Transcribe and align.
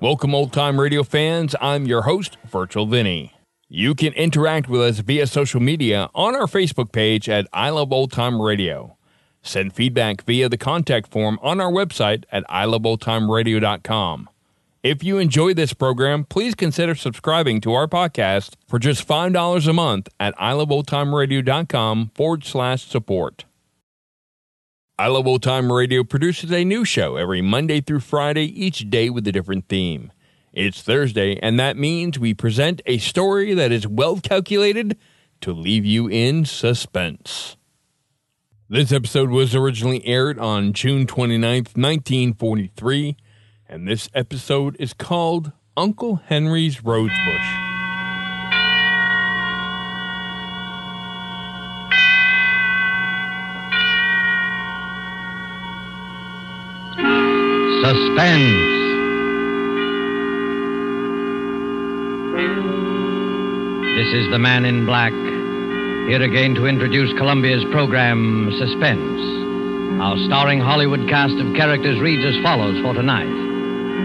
Welcome, 0.00 0.32
old 0.32 0.52
time 0.52 0.78
radio 0.78 1.02
fans. 1.02 1.56
I'm 1.60 1.86
your 1.86 2.02
host, 2.02 2.36
Virtual 2.46 2.86
Vinny. 2.86 3.32
You 3.68 3.96
can 3.96 4.12
interact 4.12 4.68
with 4.68 4.80
us 4.80 5.00
via 5.00 5.26
social 5.26 5.58
media 5.58 6.08
on 6.14 6.36
our 6.36 6.46
Facebook 6.46 6.92
page 6.92 7.28
at 7.28 7.48
I 7.52 7.70
Love 7.70 7.92
Old 7.92 8.12
Time 8.12 8.40
Radio. 8.40 8.96
Send 9.42 9.72
feedback 9.72 10.22
via 10.24 10.48
the 10.48 10.56
contact 10.56 11.10
form 11.10 11.40
on 11.42 11.60
our 11.60 11.72
website 11.72 12.22
at 12.30 12.46
iloveoldtimeradio.com. 12.46 14.30
If 14.84 15.02
you 15.02 15.18
enjoy 15.18 15.54
this 15.54 15.72
program, 15.72 16.22
please 16.22 16.54
consider 16.54 16.94
subscribing 16.94 17.60
to 17.62 17.72
our 17.74 17.88
podcast 17.88 18.54
for 18.68 18.78
just 18.78 19.06
$5 19.06 19.68
a 19.68 19.72
month 19.72 20.08
at 20.20 20.36
iloveoldtimeradio.com 20.36 22.12
forward 22.14 22.44
slash 22.44 22.86
support. 22.86 23.46
I 25.00 25.06
Love 25.06 25.28
Old 25.28 25.44
Time 25.44 25.70
Radio 25.72 26.02
produces 26.02 26.50
a 26.50 26.64
new 26.64 26.84
show 26.84 27.14
every 27.14 27.40
Monday 27.40 27.80
through 27.80 28.00
Friday, 28.00 28.46
each 28.46 28.90
day 28.90 29.10
with 29.10 29.28
a 29.28 29.32
different 29.32 29.68
theme. 29.68 30.10
It's 30.52 30.82
Thursday, 30.82 31.38
and 31.40 31.56
that 31.60 31.76
means 31.76 32.18
we 32.18 32.34
present 32.34 32.82
a 32.84 32.98
story 32.98 33.54
that 33.54 33.70
is 33.70 33.86
well 33.86 34.18
calculated 34.18 34.98
to 35.42 35.52
leave 35.52 35.84
you 35.84 36.08
in 36.08 36.44
suspense. 36.44 37.56
This 38.68 38.90
episode 38.90 39.30
was 39.30 39.54
originally 39.54 40.04
aired 40.04 40.40
on 40.40 40.72
June 40.72 41.06
29th, 41.06 41.76
1943, 41.76 43.16
and 43.68 43.86
this 43.86 44.08
episode 44.14 44.76
is 44.80 44.94
called 44.94 45.52
Uncle 45.76 46.16
Henry's 46.16 46.82
Rosebush. 46.82 47.67
Suspense. 57.88 58.68
This 63.96 64.12
is 64.12 64.30
the 64.30 64.38
man 64.38 64.66
in 64.66 64.84
black, 64.84 65.12
here 66.06 66.20
again 66.20 66.54
to 66.56 66.66
introduce 66.66 67.10
Columbia's 67.16 67.64
program, 67.72 68.52
Suspense. 68.58 70.02
Our 70.02 70.18
starring 70.26 70.60
Hollywood 70.60 71.08
cast 71.08 71.32
of 71.40 71.56
characters 71.56 71.98
reads 71.98 72.26
as 72.26 72.42
follows 72.42 72.78
for 72.82 72.92
tonight. 72.92 73.32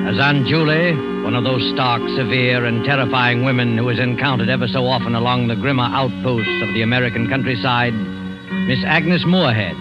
As 0.08 0.18
Aunt 0.18 0.48
Julie, 0.48 0.96
one 1.26 1.36
of 1.36 1.44
those 1.44 1.70
stark, 1.74 2.02
severe, 2.16 2.64
and 2.64 2.86
terrifying 2.86 3.44
women 3.44 3.78
who 3.78 3.90
is 3.90 4.00
encountered 4.00 4.48
ever 4.48 4.70
so 4.70 4.88
often 4.88 5.14
along 5.14 5.50
the 5.50 5.58
grimmer 5.58 5.90
outposts 5.92 6.62
of 6.64 6.74
the 6.74 6.84
American 6.84 7.28
countryside, 7.28 7.94
Miss 7.94 8.80
Agnes 8.86 9.26
Moorehead, 9.26 9.76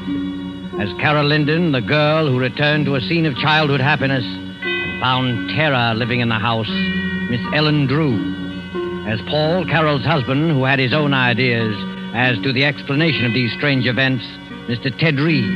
as 0.82 0.92
Carol 0.98 1.26
Linden, 1.26 1.70
the 1.70 1.80
girl 1.80 2.26
who 2.26 2.40
returned 2.40 2.86
to 2.86 2.96
a 2.96 3.00
scene 3.02 3.24
of 3.24 3.36
childhood 3.36 3.80
happiness 3.80 4.24
and 4.24 5.00
found 5.00 5.48
terror 5.50 5.94
living 5.94 6.18
in 6.18 6.28
the 6.28 6.40
house, 6.40 6.68
Miss 7.30 7.40
Ellen 7.54 7.86
Drew. 7.86 8.18
As 9.06 9.20
Paul, 9.30 9.64
Carol's 9.64 10.04
husband, 10.04 10.50
who 10.50 10.64
had 10.64 10.80
his 10.80 10.92
own 10.92 11.14
ideas 11.14 11.72
as 12.14 12.36
to 12.42 12.52
the 12.52 12.64
explanation 12.64 13.24
of 13.26 13.32
these 13.32 13.52
strange 13.52 13.86
events, 13.86 14.24
Mr. 14.66 14.90
Ted 14.98 15.20
Reed. 15.20 15.46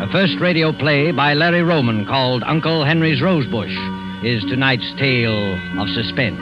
A 0.00 0.08
first 0.10 0.40
radio 0.40 0.72
play 0.72 1.12
by 1.12 1.34
Larry 1.34 1.62
Roman 1.62 2.06
called 2.06 2.42
Uncle 2.42 2.86
Henry's 2.86 3.20
Rosebush 3.20 3.76
is 4.24 4.42
tonight's 4.44 4.94
tale 4.98 5.60
of 5.78 5.88
suspense. 5.92 6.40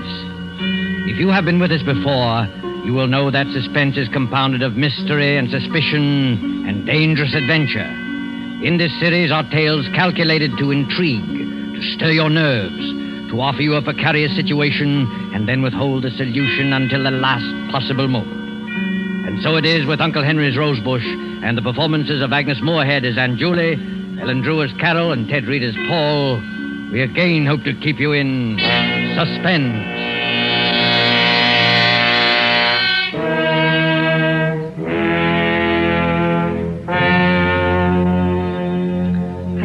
If 1.11 1.19
you 1.19 1.29
have 1.31 1.45
been 1.45 1.59
with 1.59 1.73
us 1.73 1.83
before, 1.83 2.47
you 2.87 2.93
will 2.95 3.09
know 3.09 3.33
that 3.33 3.49
suspense 3.49 3.97
is 3.97 4.09
compounded 4.11 4.63
of 4.63 4.77
mystery 4.77 5.37
and 5.37 5.51
suspicion 5.51 6.60
and 6.71 6.87
dangerous 6.87 7.35
adventure. 7.35 7.91
In 8.63 8.79
this 8.79 8.93
series 9.01 9.33
are 9.33 9.43
tales 9.51 9.85
calculated 9.93 10.53
to 10.59 10.71
intrigue, 10.71 11.27
to 11.27 11.83
stir 11.97 12.13
your 12.13 12.31
nerves, 12.31 12.79
to 13.29 13.41
offer 13.41 13.61
you 13.61 13.75
a 13.75 13.83
precarious 13.83 14.37
situation, 14.37 15.11
and 15.35 15.49
then 15.49 15.63
withhold 15.63 16.05
the 16.05 16.13
solution 16.13 16.73
until 16.73 17.03
the 17.03 17.11
last 17.11 17.73
possible 17.73 18.07
moment. 18.07 18.39
And 19.27 19.43
so 19.43 19.57
it 19.57 19.65
is 19.65 19.85
with 19.85 20.01
Uncle 20.01 20.23
Henry's 20.23 20.57
Rosebush 20.57 21.03
and 21.43 21.59
the 21.59 21.63
performances 21.63 22.23
of 22.23 22.33
Agnes 22.33 22.61
Moorehead 22.63 23.05
as 23.05 23.19
Aunt 23.19 23.37
Julie, 23.37 23.75
Ellen 24.23 24.41
Drew 24.41 24.63
as 24.63 24.71
Carol, 24.79 25.11
and 25.11 25.29
Ted 25.29 25.47
Reed 25.47 25.65
as 25.65 25.75
Paul. 25.89 26.37
We 26.93 27.03
again 27.03 27.47
hope 27.47 27.65
to 27.65 27.75
keep 27.81 27.99
you 27.99 28.13
in 28.13 28.61
suspense. 29.19 30.00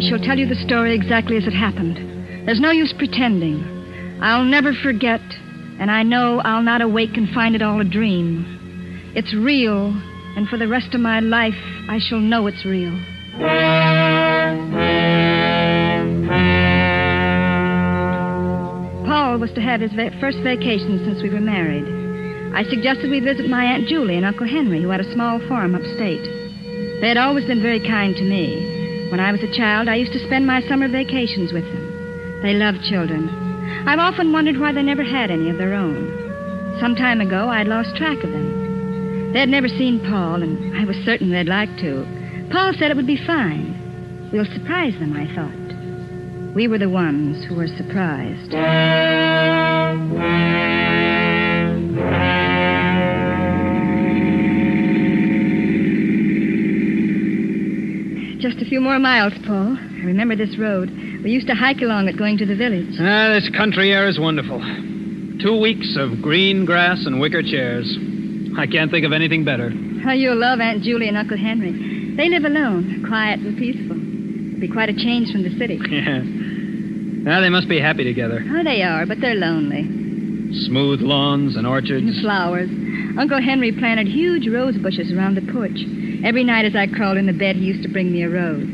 I 0.06 0.08
shall 0.08 0.20
tell 0.20 0.38
you 0.38 0.46
the 0.46 0.64
story 0.68 0.94
exactly 0.94 1.36
as 1.36 1.48
it 1.48 1.54
happened. 1.54 1.98
There's 2.46 2.60
no 2.60 2.70
use 2.70 2.94
pretending. 2.96 4.20
I'll 4.22 4.44
never 4.44 4.72
forget, 4.72 5.20
and 5.80 5.90
I 5.90 6.04
know 6.04 6.42
I'll 6.46 6.62
not 6.62 6.82
awake 6.82 7.18
and 7.18 7.28
find 7.34 7.56
it 7.56 7.64
all 7.64 7.82
a 7.82 7.84
dream. 7.84 8.46
It's 9.16 9.34
real, 9.34 9.88
and 10.38 10.48
for 10.48 10.60
the 10.60 10.68
rest 10.68 10.94
of 10.94 11.02
my 11.02 11.22
life, 11.22 11.58
I 11.90 11.98
shall 11.98 12.20
know 12.20 12.46
it's 12.46 12.64
real. 12.66 12.94
Paul 19.08 19.40
was 19.40 19.52
to 19.56 19.62
have 19.62 19.82
his 19.82 19.92
va- 19.94 20.16
first 20.22 20.38
vacation 20.44 21.02
since 21.04 21.24
we 21.24 21.32
were 21.32 21.42
married. 21.42 22.54
I 22.54 22.62
suggested 22.70 23.10
we 23.10 23.22
visit 23.22 23.50
my 23.50 23.66
Aunt 23.66 23.88
Julie 23.88 24.18
and 24.18 24.26
Uncle 24.26 24.48
Henry, 24.48 24.84
who 24.84 24.90
had 24.90 25.02
a 25.02 25.14
small 25.14 25.40
farm 25.50 25.74
upstate. 25.74 26.22
They 27.02 27.08
had 27.08 27.18
always 27.18 27.46
been 27.46 27.64
very 27.64 27.80
kind 27.80 28.16
to 28.16 28.22
me. 28.24 28.65
When 29.10 29.20
I 29.20 29.32
was 29.32 29.44
a 29.44 29.56
child, 29.56 29.88
I 29.88 29.96
used 29.96 30.14
to 30.14 30.26
spend 30.26 30.48
my 30.48 30.62
summer 30.68 30.88
vacations 30.88 31.54
with 31.54 31.64
them. 31.64 32.40
They 32.42 32.54
loved 32.54 32.84
children. 32.84 33.30
I've 33.88 34.00
often 34.00 34.32
wondered 34.32 34.60
why 34.60 34.72
they 34.72 34.82
never 34.82 35.04
had 35.04 35.30
any 35.30 35.50
of 35.50 35.58
their 35.58 35.74
own. 35.74 36.78
Some 36.80 36.96
time 36.96 37.22
ago, 37.22 37.50
I'd 37.50 37.68
lost 37.68 37.96
track 37.96 38.24
of 38.24 38.32
them. 38.32 39.32
They 39.32 39.40
had 39.40 39.50
never 39.50 39.68
seen 39.68 40.00
Paul, 40.00 40.42
and 40.42 40.76
I 40.76 40.86
was 40.86 40.96
certain 41.06 41.30
they'd 41.30 41.48
like 41.48 41.70
to. 41.78 42.06
Paul 42.52 42.74
said 42.74 42.90
it 42.90 42.98
would 42.98 43.08
be 43.08 43.26
fine. 43.28 44.30
We'll 44.34 44.46
surprise 44.46 44.94
them, 45.00 45.14
I 45.16 45.28
thought. 45.36 46.56
We 46.56 46.68
were 46.68 46.80
the 46.80 46.90
ones 46.90 47.46
who 47.46 47.56
were 47.56 47.68
surprised. 47.68 48.54
Few 58.76 58.82
more 58.82 59.00
miles, 59.00 59.32
Paul. 59.48 59.78
I 59.80 60.04
remember 60.04 60.36
this 60.36 60.58
road. 60.60 60.90
We 61.24 61.32
used 61.32 61.48
to 61.48 61.56
hike 61.56 61.80
along 61.80 62.10
it 62.10 62.18
going 62.18 62.38
to 62.40 62.46
the 62.46 62.58
village. 62.58 62.92
Ah, 63.00 63.32
this 63.32 63.50
country 63.56 63.94
air 63.94 64.06
is 64.10 64.20
wonderful. 64.20 64.60
Two 65.42 65.58
weeks 65.62 65.96
of 65.98 66.22
green 66.22 66.66
grass 66.66 67.06
and 67.06 67.22
wicker 67.22 67.42
chairs. 67.42 67.88
I 68.58 68.68
can't 68.68 68.92
think 68.92 69.06
of 69.06 69.14
anything 69.14 69.46
better. 69.46 69.72
How 70.04 70.12
you'll 70.12 70.36
love 70.36 70.60
Aunt 70.60 70.84
Julie 70.84 71.08
and 71.08 71.16
Uncle 71.16 71.38
Henry. 71.38 71.72
They 72.18 72.28
live 72.28 72.44
alone, 72.44 73.06
quiet 73.08 73.40
and 73.40 73.58
peaceful. 73.58 73.96
It'll 73.96 74.60
be 74.60 74.68
quite 74.68 74.90
a 74.90 74.94
change 74.94 75.32
from 75.32 75.44
the 75.44 75.56
city. 75.58 75.80
Yeah. 75.90 76.20
Now 77.32 77.40
they 77.40 77.50
must 77.50 77.70
be 77.70 77.80
happy 77.80 78.04
together. 78.04 78.44
Oh, 78.46 78.64
they 78.66 78.84
are, 78.84 79.06
but 79.06 79.22
they're 79.22 79.36
lonely. 79.36 79.84
Smooth 80.68 81.00
lawns 81.00 81.56
and 81.56 81.66
And 81.66 81.68
orchards. 81.68 82.20
flowers. 82.20 82.70
Uncle 83.18 83.42
Henry 83.42 83.72
planted 83.72 84.06
huge 84.08 84.50
rose 84.50 84.78
bushes 84.78 85.14
around 85.14 85.36
the 85.36 85.52
porch. 85.54 85.80
Every 86.26 86.44
night 86.44 86.66
as 86.66 86.76
I 86.76 86.88
crawled 86.88 87.18
into 87.18 87.34
bed, 87.34 87.56
he 87.56 87.66
used 87.66 87.84
to 87.84 87.88
bring 87.88 88.12
me 88.12 88.24
a 88.24 88.30
rose. 88.30 88.66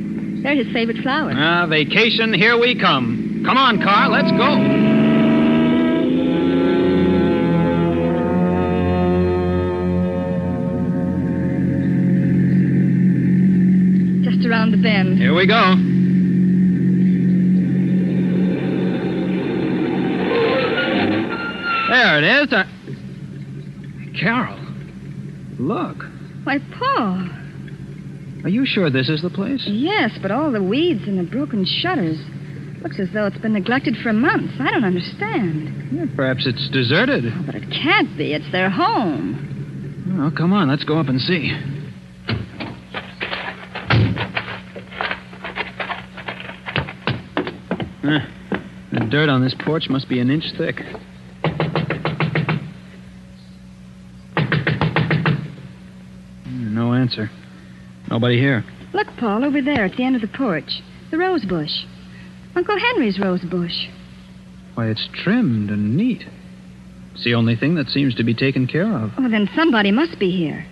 They're 0.42 0.56
his 0.56 0.72
favorite 0.72 1.04
flowers. 1.04 1.36
Ah, 1.38 1.68
vacation, 1.68 2.34
here 2.34 2.58
we 2.58 2.80
come. 2.80 3.44
Come 3.46 3.58
on, 3.58 3.82
car, 3.82 4.08
let's 4.08 4.32
go. 4.32 4.56
Just 14.24 14.48
around 14.48 14.72
the 14.72 14.78
bend. 14.78 15.18
Here 15.18 15.36
we 15.36 15.46
go. 15.46 15.76
There 21.90 22.18
it 22.18 22.24
is. 22.24 22.54
Uh... 22.54 22.64
Carol, 24.18 24.58
look. 25.60 26.06
Why, 26.46 26.58
Paul. 26.80 27.41
Are 28.44 28.50
you 28.50 28.66
sure 28.66 28.90
this 28.90 29.10
is 29.10 29.22
the 29.22 29.30
place? 29.30 29.64
Yes, 29.68 30.12
but 30.22 30.32
all 30.32 30.52
the 30.52 30.64
weeds 30.64 31.02
and 31.08 31.18
the 31.20 31.24
broken 31.30 31.64
shutters. 31.66 32.18
Looks 32.82 33.00
as 33.00 33.10
though 33.14 33.28
it's 33.28 33.38
been 33.38 33.54
neglected 33.54 33.96
for 34.02 34.12
months. 34.12 34.54
I 34.60 34.72
don't 34.72 34.84
understand. 34.84 35.90
Yeah, 35.92 36.06
perhaps 36.16 36.48
it's 36.48 36.68
deserted. 36.72 37.26
Oh, 37.28 37.44
but 37.46 37.54
it 37.56 37.70
can't 37.70 38.18
be. 38.18 38.34
It's 38.34 38.52
their 38.52 38.72
home. 38.72 40.18
Oh, 40.20 40.32
come 40.36 40.52
on, 40.54 40.70
let's 40.70 40.84
go 40.84 41.00
up 41.00 41.08
and 41.08 41.22
see. 41.22 41.52
The 48.04 49.08
dirt 49.10 49.30
on 49.30 49.42
this 49.42 49.56
porch 49.66 49.88
must 49.90 50.10
be 50.10 50.20
an 50.20 50.30
inch 50.30 50.46
thick. 50.58 50.82
Hmm, 56.46 56.76
No 56.76 56.94
answer. 56.94 57.30
Nobody 58.12 58.38
here. 58.38 58.64
Look, 58.94 59.08
Paul, 59.18 59.44
over 59.46 59.62
there 59.62 59.86
at 59.86 59.96
the 59.96 60.04
end 60.04 60.16
of 60.16 60.22
the 60.22 60.28
porch. 60.28 60.82
The 61.12 61.18
rose 61.18 61.46
bush. 61.46 61.72
Uncle 62.56 62.78
Henry's 62.78 63.18
rose 63.20 63.42
bush. 63.50 63.88
Why, 64.76 64.88
it's 64.88 65.08
trimmed 65.14 65.70
and 65.70 65.96
neat. 65.96 66.24
It's 67.14 67.24
the 67.24 67.34
only 67.36 67.56
thing 67.56 67.76
that 67.76 67.88
seems 67.88 68.14
to 68.16 68.24
be 68.24 68.34
taken 68.34 68.68
care 68.68 68.84
of. 68.94 69.12
Oh, 69.18 69.30
then 69.30 69.50
somebody 69.56 69.92
must 69.92 70.20
be 70.20 70.30
here. 70.30 70.66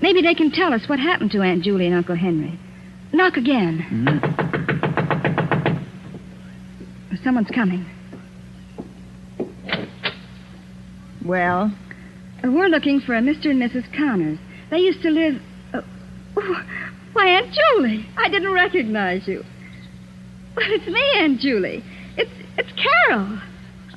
Maybe 0.00 0.22
they 0.22 0.34
can 0.34 0.50
tell 0.50 0.72
us 0.74 0.88
what 0.88 0.98
happened 0.98 1.30
to 1.32 1.42
Aunt 1.42 1.62
Julie 1.64 1.86
and 1.86 1.94
Uncle 1.94 2.16
Henry. 2.16 2.58
Knock 3.12 3.36
again. 3.36 3.78
Hmm. 3.80 4.18
Someone's 7.22 7.50
coming. 7.54 7.84
Well, 11.24 11.72
Uh, 12.44 12.50
we're 12.52 12.68
looking 12.68 13.00
for 13.00 13.14
a 13.16 13.20
Mr. 13.20 13.46
and 13.50 13.60
Mrs. 13.60 13.84
Connors. 13.96 14.38
They 14.70 14.78
used 14.78 15.02
to 15.02 15.10
live. 15.10 15.40
Uh, 15.72 15.80
oh, 16.36 16.62
why, 17.16 17.28
Aunt 17.28 17.48
Julie! 17.52 18.06
I 18.18 18.28
didn't 18.28 18.52
recognize 18.52 19.26
you. 19.26 19.42
Well, 20.54 20.66
it's 20.68 20.86
me, 20.86 21.02
Aunt 21.16 21.40
Julie. 21.40 21.82
It's 22.16 22.30
it's 22.58 22.68
Carol. 22.72 23.40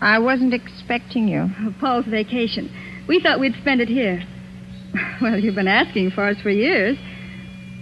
I 0.01 0.19
wasn't 0.19 0.53
expecting 0.53 1.27
you. 1.27 1.47
Oh, 1.59 1.75
Paul's 1.79 2.05
vacation. 2.05 2.71
We 3.07 3.19
thought 3.19 3.39
we'd 3.39 3.55
spend 3.61 3.81
it 3.81 3.89
here. 3.89 4.23
Well, 5.21 5.37
you've 5.37 5.55
been 5.55 5.67
asking 5.67 6.11
for 6.11 6.27
us 6.27 6.37
for 6.41 6.49
years. 6.49 6.97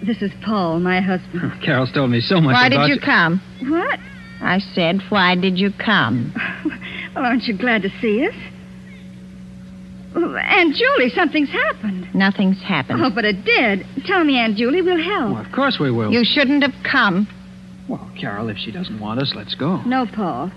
This 0.06 0.22
is 0.22 0.32
Paul, 0.44 0.80
my 0.80 1.00
husband. 1.00 1.42
Oh, 1.44 1.66
Carol's 1.66 1.92
told 1.94 2.10
me 2.10 2.20
so 2.20 2.42
much 2.42 2.52
about 2.54 2.72
it. 2.72 2.76
Why 2.76 2.86
about 2.86 2.88
did 2.88 2.96
you 2.96 3.00
come? 3.00 3.42
What? 3.70 4.00
I 4.42 4.60
said, 4.74 5.02
why 5.10 5.36
did 5.36 5.58
you 5.58 5.72
come? 5.84 6.34
Well, 7.16 7.26
aren't 7.26 7.44
you 7.46 7.58
glad 7.58 7.82
to 7.82 7.90
see 8.00 8.28
us? 8.28 8.36
Well, 10.18 10.36
Aunt 10.36 10.76
Julie, 10.76 11.10
something's 11.10 11.50
happened. 11.50 12.08
Nothing's 12.16 12.60
happened. 12.64 13.02
Oh, 13.04 13.12
but 13.14 13.24
it 13.24 13.46
did. 13.46 13.86
Tell 14.06 14.24
me, 14.24 14.38
Aunt 14.38 14.58
Julie, 14.58 14.82
we'll 14.82 14.98
help. 15.02 15.34
Well, 15.36 15.46
of 15.46 15.52
course 15.52 15.78
we 15.80 15.92
will. 15.92 16.12
You 16.12 16.24
shouldn't 16.26 16.64
have 16.64 16.74
come. 16.84 17.28
Well, 17.88 18.10
Carol, 18.20 18.50
if 18.50 18.58
she 18.58 18.72
doesn't 18.72 19.00
want 19.00 19.22
us, 19.22 19.34
let's 19.36 19.54
go. 19.54 19.78
No, 19.84 20.08
Paul. 20.08 20.52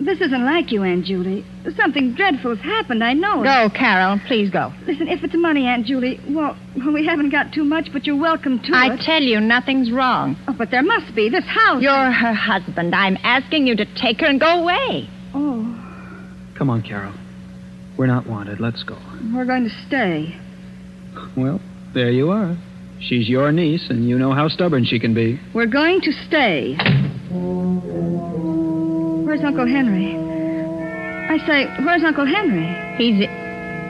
This 0.00 0.20
isn't 0.20 0.44
like 0.44 0.72
you, 0.72 0.82
Aunt 0.82 1.04
Julie. 1.06 1.44
Something 1.76 2.14
dreadful 2.14 2.54
has 2.56 2.62
happened, 2.64 3.02
I 3.04 3.14
know 3.14 3.40
it. 3.40 3.44
Go, 3.44 3.70
Carol. 3.74 4.20
Please 4.26 4.50
go. 4.50 4.72
Listen, 4.86 5.08
if 5.08 5.22
it's 5.24 5.34
money, 5.36 5.64
Aunt 5.66 5.86
Julie, 5.86 6.20
well, 6.28 6.54
well, 6.76 6.92
we 6.92 7.06
haven't 7.06 7.30
got 7.30 7.52
too 7.54 7.64
much, 7.64 7.88
but 7.92 8.04
you're 8.04 8.16
welcome 8.18 8.58
to 8.64 8.72
I 8.74 8.94
it. 8.94 9.00
tell 9.00 9.22
you, 9.22 9.40
nothing's 9.40 9.90
wrong. 9.90 10.36
oh, 10.48 10.54
but 10.58 10.70
there 10.70 10.82
must 10.82 11.14
be. 11.14 11.30
This 11.30 11.44
house. 11.46 11.80
You're 11.82 12.10
her 12.10 12.34
husband. 12.34 12.94
I'm 12.94 13.16
asking 13.22 13.68
you 13.68 13.76
to 13.76 13.86
take 13.94 14.20
her 14.20 14.26
and 14.26 14.38
go 14.40 14.60
away. 14.62 15.08
Oh, 15.34 15.62
Come 16.58 16.68
on, 16.68 16.82
Carol. 16.82 17.14
We're 17.98 18.06
not 18.06 18.26
wanted. 18.26 18.60
Let's 18.60 18.82
go. 18.82 18.96
we're 19.34 19.44
going 19.46 19.64
to 19.64 19.70
stay. 19.86 20.36
Well, 21.36 21.60
there 21.94 22.10
you 22.10 22.30
are. 22.30 22.56
She's 23.00 23.28
your 23.28 23.52
niece, 23.52 23.88
and 23.90 24.08
you 24.08 24.18
know 24.18 24.32
how 24.32 24.48
stubborn 24.48 24.84
she 24.84 24.98
can 24.98 25.14
be. 25.14 25.38
We're 25.54 25.66
going 25.66 26.00
to 26.02 26.12
stay. 26.26 26.76
Where's 29.24 29.42
Uncle 29.44 29.66
Henry? 29.66 30.14
I 31.28 31.38
say, 31.46 31.66
where's 31.84 32.02
Uncle 32.04 32.24
Henry? 32.26 32.66
He's 32.96 33.18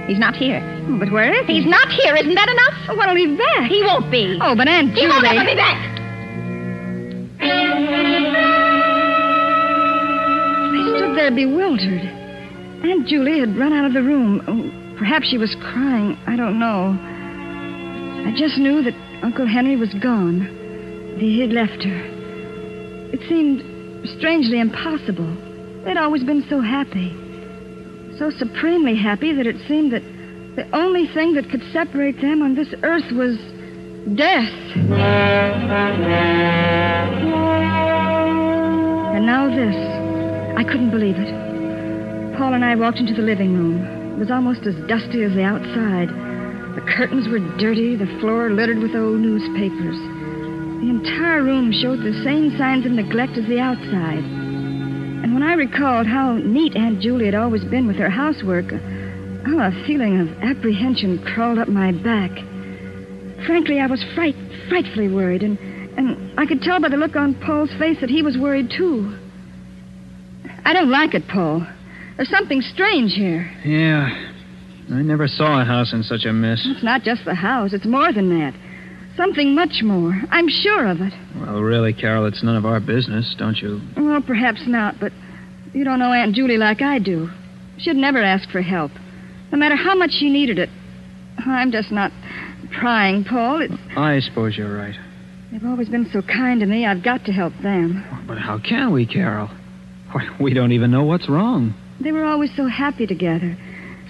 he's 0.08 0.18
not 0.18 0.34
here. 0.34 0.60
Oh, 0.88 0.98
but 0.98 1.10
where 1.12 1.32
is 1.34 1.46
he? 1.46 1.54
He's 1.60 1.66
not 1.66 1.88
here. 1.88 2.14
Isn't 2.16 2.34
that 2.34 2.48
enough? 2.48 2.74
Oh, 2.90 2.96
when'll 2.96 3.14
he 3.16 3.26
be 3.26 3.36
back? 3.36 3.68
He 3.70 3.82
won't 3.82 4.10
be. 4.10 4.38
Oh, 4.40 4.54
but 4.56 4.66
Aunt 4.68 4.94
Julie. 4.94 5.00
he 5.02 5.06
Julie. 5.06 5.22
won't 5.22 5.38
ever 5.38 5.44
be 5.50 5.54
back. 5.56 5.92
I 10.72 10.96
stood 10.96 11.16
there 11.16 11.30
bewildered. 11.30 12.02
Aunt 12.84 13.06
Julie 13.06 13.40
had 13.40 13.56
run 13.56 13.72
out 13.72 13.86
of 13.86 13.94
the 13.94 14.02
room. 14.02 14.42
Oh, 14.46 14.98
perhaps 14.98 15.28
she 15.28 15.38
was 15.38 15.54
crying. 15.60 16.16
I 16.26 16.36
don't 16.36 16.58
know. 16.58 16.96
I 18.26 18.34
just 18.36 18.58
knew 18.58 18.82
that 18.82 18.94
Uncle 19.22 19.46
Henry 19.46 19.76
was 19.76 19.92
gone. 19.94 20.40
That 21.14 21.20
he 21.20 21.40
had 21.40 21.50
left 21.50 21.82
her. 21.82 22.00
It 23.12 23.20
seemed 23.28 23.62
strangely 24.18 24.60
impossible. 24.60 25.32
They'd 25.84 25.96
always 25.96 26.24
been 26.24 26.44
so 26.50 26.60
happy. 26.60 27.14
So 28.18 28.30
supremely 28.30 28.96
happy 28.96 29.32
that 29.32 29.46
it 29.46 29.56
seemed 29.66 29.92
that 29.92 30.02
the 30.56 30.68
only 30.76 31.06
thing 31.14 31.34
that 31.34 31.50
could 31.50 31.62
separate 31.72 32.20
them 32.20 32.42
on 32.42 32.54
this 32.54 32.74
earth 32.82 33.10
was 33.12 33.36
death. 34.16 34.52
And 39.14 39.26
now 39.26 39.48
this. 39.48 39.76
I 40.56 40.64
couldn't 40.64 40.90
believe 40.90 41.16
it. 41.16 41.45
Paul 42.36 42.52
and 42.52 42.64
I 42.64 42.74
walked 42.76 42.98
into 42.98 43.14
the 43.14 43.22
living 43.22 43.56
room. 43.56 43.80
It 44.12 44.18
was 44.18 44.30
almost 44.30 44.66
as 44.66 44.74
dusty 44.88 45.24
as 45.24 45.32
the 45.32 45.42
outside. 45.42 46.08
The 46.76 46.84
curtains 46.96 47.28
were 47.28 47.40
dirty, 47.56 47.96
the 47.96 48.18
floor 48.20 48.50
littered 48.50 48.78
with 48.78 48.94
old 48.94 49.20
newspapers. 49.20 49.96
The 50.84 50.92
entire 50.92 51.42
room 51.42 51.72
showed 51.72 52.00
the 52.00 52.20
same 52.24 52.56
signs 52.58 52.84
of 52.84 52.92
neglect 52.92 53.38
as 53.38 53.46
the 53.48 53.58
outside. 53.58 54.20
And 54.20 55.32
when 55.32 55.42
I 55.42 55.54
recalled 55.54 56.06
how 56.06 56.36
neat 56.36 56.76
Aunt 56.76 57.00
Julie 57.00 57.24
had 57.24 57.34
always 57.34 57.64
been 57.64 57.86
with 57.86 57.96
her 57.96 58.10
housework, 58.10 58.70
a 58.70 59.86
feeling 59.86 60.20
of 60.20 60.28
apprehension 60.42 61.24
crawled 61.34 61.58
up 61.58 61.68
my 61.68 61.90
back. 61.90 62.30
Frankly, 63.46 63.80
I 63.80 63.86
was 63.86 64.04
fright, 64.14 64.36
frightfully 64.68 65.08
worried, 65.08 65.42
and, 65.42 65.58
and 65.96 66.38
I 66.38 66.44
could 66.44 66.60
tell 66.60 66.80
by 66.80 66.90
the 66.90 66.98
look 66.98 67.16
on 67.16 67.34
Paul's 67.40 67.72
face 67.78 67.96
that 68.02 68.10
he 68.10 68.22
was 68.22 68.36
worried 68.36 68.70
too. 68.76 69.16
I 70.64 70.74
don't 70.74 70.90
like 70.90 71.14
it, 71.14 71.26
Paul. 71.28 71.66
There's 72.16 72.30
something 72.30 72.60
strange 72.62 73.12
here. 73.14 73.50
Yeah. 73.64 74.08
I 74.90 75.02
never 75.02 75.26
saw 75.28 75.60
a 75.60 75.64
house 75.64 75.92
in 75.92 76.02
such 76.02 76.24
a 76.24 76.32
mess. 76.32 76.62
It's 76.64 76.82
not 76.84 77.02
just 77.02 77.24
the 77.24 77.34
house, 77.34 77.72
it's 77.72 77.86
more 77.86 78.12
than 78.12 78.28
that. 78.30 78.54
Something 79.16 79.54
much 79.54 79.82
more. 79.82 80.14
I'm 80.30 80.48
sure 80.48 80.86
of 80.86 81.00
it. 81.00 81.12
Well, 81.40 81.60
really, 81.62 81.92
Carol, 81.92 82.26
it's 82.26 82.42
none 82.42 82.56
of 82.56 82.66
our 82.66 82.80
business, 82.80 83.34
don't 83.38 83.56
you? 83.56 83.80
Well, 83.96 84.20
perhaps 84.22 84.62
not, 84.66 84.96
but 85.00 85.12
you 85.72 85.84
don't 85.84 85.98
know 85.98 86.12
Aunt 86.12 86.34
Julie 86.34 86.58
like 86.58 86.82
I 86.82 86.98
do. 86.98 87.28
She'd 87.78 87.96
never 87.96 88.22
ask 88.22 88.48
for 88.50 88.62
help, 88.62 88.92
no 89.52 89.58
matter 89.58 89.76
how 89.76 89.94
much 89.94 90.12
she 90.12 90.30
needed 90.30 90.58
it. 90.58 90.68
I'm 91.44 91.72
just 91.72 91.90
not 91.90 92.12
prying, 92.78 93.24
Paul. 93.24 93.62
It's, 93.62 93.74
I 93.96 94.20
suppose 94.20 94.56
you're 94.56 94.74
right. 94.74 94.94
they've 95.50 95.64
always 95.64 95.88
been 95.88 96.08
so 96.12 96.22
kind 96.22 96.60
to 96.60 96.66
me. 96.66 96.86
I've 96.86 97.02
got 97.02 97.24
to 97.26 97.32
help 97.32 97.52
them. 97.62 98.04
But 98.26 98.38
how 98.38 98.58
can 98.58 98.92
we, 98.92 99.06
Carol? 99.06 99.50
We 100.40 100.54
don't 100.54 100.72
even 100.72 100.90
know 100.90 101.04
what's 101.04 101.28
wrong. 101.28 101.74
They 102.00 102.12
were 102.12 102.24
always 102.24 102.50
so 102.56 102.66
happy 102.66 103.06
together. 103.06 103.56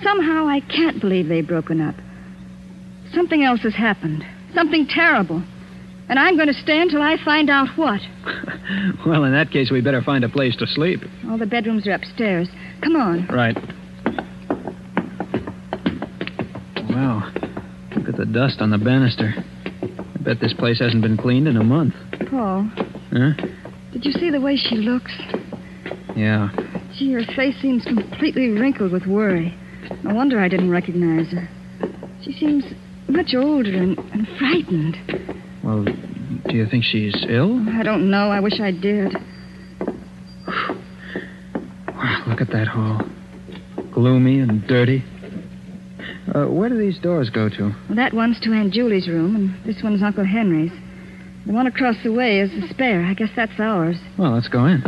Somehow 0.02 0.46
I 0.46 0.60
can't 0.60 1.00
believe 1.00 1.28
they've 1.28 1.46
broken 1.46 1.80
up. 1.80 1.94
Something 3.14 3.42
else 3.42 3.60
has 3.62 3.74
happened. 3.74 4.24
Something 4.54 4.86
terrible. 4.86 5.42
And 6.08 6.18
I'm 6.18 6.36
going 6.36 6.48
to 6.48 6.54
stay 6.54 6.80
until 6.80 7.02
I 7.02 7.16
find 7.24 7.50
out 7.50 7.68
what. 7.76 8.00
well, 9.06 9.24
in 9.24 9.32
that 9.32 9.50
case, 9.50 9.70
we 9.70 9.80
better 9.80 10.02
find 10.02 10.24
a 10.24 10.28
place 10.28 10.54
to 10.56 10.66
sleep. 10.66 11.00
All 11.28 11.38
the 11.38 11.46
bedrooms 11.46 11.86
are 11.86 11.92
upstairs. 11.92 12.48
Come 12.82 12.96
on. 12.96 13.26
Right. 13.28 13.56
Wow. 16.90 17.32
Look 17.96 18.08
at 18.08 18.16
the 18.16 18.26
dust 18.26 18.60
on 18.60 18.70
the 18.70 18.78
banister. 18.78 19.34
I 19.36 20.22
bet 20.22 20.40
this 20.40 20.52
place 20.54 20.78
hasn't 20.80 21.02
been 21.02 21.16
cleaned 21.16 21.48
in 21.48 21.56
a 21.56 21.64
month. 21.64 21.94
Paul, 22.30 22.70
Huh? 23.12 23.32
did 23.92 24.04
you 24.04 24.12
see 24.12 24.30
the 24.30 24.40
way 24.40 24.56
she 24.56 24.76
looks? 24.76 25.12
Yeah. 26.16 26.50
Gee, 26.98 27.12
her 27.12 27.24
face 27.34 27.54
seems 27.60 27.84
completely 27.84 28.48
wrinkled 28.48 28.90
with 28.90 29.06
worry. 29.06 29.54
No 30.02 30.14
wonder 30.14 30.40
I 30.40 30.48
didn't 30.48 30.70
recognize 30.70 31.30
her. 31.30 31.48
She 32.22 32.32
seems 32.32 32.64
much 33.08 33.34
older 33.34 33.70
and, 33.70 33.98
and 33.98 34.26
frightened. 34.38 34.96
Well, 35.62 35.84
do 35.84 36.56
you 36.56 36.66
think 36.66 36.84
she's 36.84 37.14
ill? 37.28 37.62
I 37.68 37.82
don't 37.82 38.10
know. 38.10 38.30
I 38.30 38.40
wish 38.40 38.60
I 38.60 38.70
did. 38.70 39.14
Wow, 41.88 42.24
look 42.28 42.40
at 42.40 42.48
that 42.52 42.68
hall. 42.68 43.02
Gloomy 43.92 44.40
and 44.40 44.66
dirty. 44.66 45.04
Uh, 46.34 46.46
where 46.46 46.68
do 46.68 46.78
these 46.78 46.98
doors 46.98 47.30
go 47.30 47.48
to? 47.48 47.74
Well, 47.88 47.96
that 47.96 48.14
one's 48.14 48.40
to 48.40 48.52
Aunt 48.52 48.72
Julie's 48.72 49.08
room, 49.08 49.36
and 49.36 49.64
this 49.64 49.82
one's 49.82 50.02
Uncle 50.02 50.24
Henry's. 50.24 50.72
The 51.46 51.52
one 51.52 51.66
across 51.66 51.96
the 52.02 52.12
way 52.12 52.40
is 52.40 52.50
the 52.50 52.66
spare. 52.68 53.04
I 53.04 53.14
guess 53.14 53.30
that's 53.36 53.58
ours. 53.60 53.96
Well, 54.18 54.32
let's 54.32 54.48
go 54.48 54.64
in. 54.64 54.82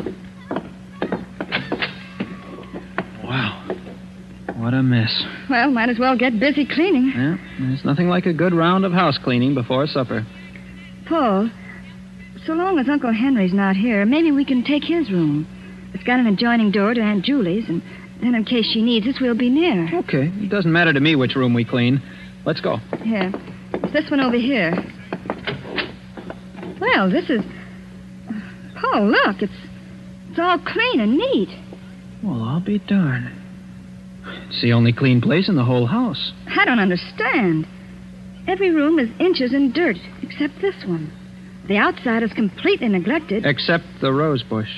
What 4.68 4.74
a 4.74 4.82
mess. 4.82 5.24
Well, 5.48 5.70
might 5.70 5.88
as 5.88 5.98
well 5.98 6.14
get 6.14 6.38
busy 6.38 6.66
cleaning. 6.66 7.10
Yeah, 7.16 7.38
there's 7.58 7.86
nothing 7.86 8.10
like 8.10 8.26
a 8.26 8.34
good 8.34 8.52
round 8.52 8.84
of 8.84 8.92
house 8.92 9.16
cleaning 9.16 9.54
before 9.54 9.86
supper. 9.86 10.26
Paul, 11.08 11.48
So 12.44 12.52
long 12.52 12.78
as 12.78 12.86
Uncle 12.86 13.10
Henry's 13.10 13.54
not 13.54 13.76
here, 13.76 14.04
maybe 14.04 14.30
we 14.30 14.44
can 14.44 14.62
take 14.62 14.84
his 14.84 15.10
room. 15.10 15.46
It's 15.94 16.04
got 16.04 16.20
an 16.20 16.26
adjoining 16.26 16.70
door 16.70 16.92
to 16.92 17.00
Aunt 17.00 17.24
Julie's, 17.24 17.66
and 17.66 17.80
then 18.20 18.34
in 18.34 18.44
case 18.44 18.66
she 18.70 18.82
needs 18.82 19.06
us, 19.06 19.14
we'll 19.22 19.34
be 19.34 19.48
near. 19.48 19.88
Okay. 20.00 20.30
It 20.34 20.50
doesn't 20.50 20.70
matter 20.70 20.92
to 20.92 21.00
me 21.00 21.16
which 21.16 21.34
room 21.34 21.54
we 21.54 21.64
clean. 21.64 22.02
Let's 22.44 22.60
go. 22.60 22.76
Here. 23.02 23.32
It's 23.72 23.92
this 23.94 24.10
one 24.10 24.20
over 24.20 24.36
here. 24.36 24.74
Well, 26.78 27.10
this 27.10 27.30
is. 27.30 27.40
Oh, 28.84 29.00
look, 29.00 29.40
it's 29.40 29.50
it's 30.28 30.38
all 30.38 30.58
clean 30.58 31.00
and 31.00 31.16
neat. 31.16 31.48
Well, 32.22 32.42
I'll 32.42 32.60
be 32.60 32.78
darned. 32.80 33.37
It's 34.48 34.62
the 34.62 34.72
only 34.72 34.92
clean 34.92 35.20
place 35.20 35.48
in 35.48 35.56
the 35.56 35.64
whole 35.64 35.86
house. 35.86 36.32
I 36.48 36.64
don't 36.64 36.80
understand. 36.80 37.66
Every 38.46 38.70
room 38.70 38.98
is 38.98 39.10
inches 39.20 39.52
in 39.52 39.72
dirt, 39.72 39.96
except 40.22 40.60
this 40.60 40.74
one. 40.86 41.12
The 41.68 41.76
outside 41.76 42.22
is 42.22 42.32
completely 42.32 42.88
neglected. 42.88 43.44
Except 43.44 43.84
the 44.00 44.12
rose 44.12 44.42
bush. 44.42 44.70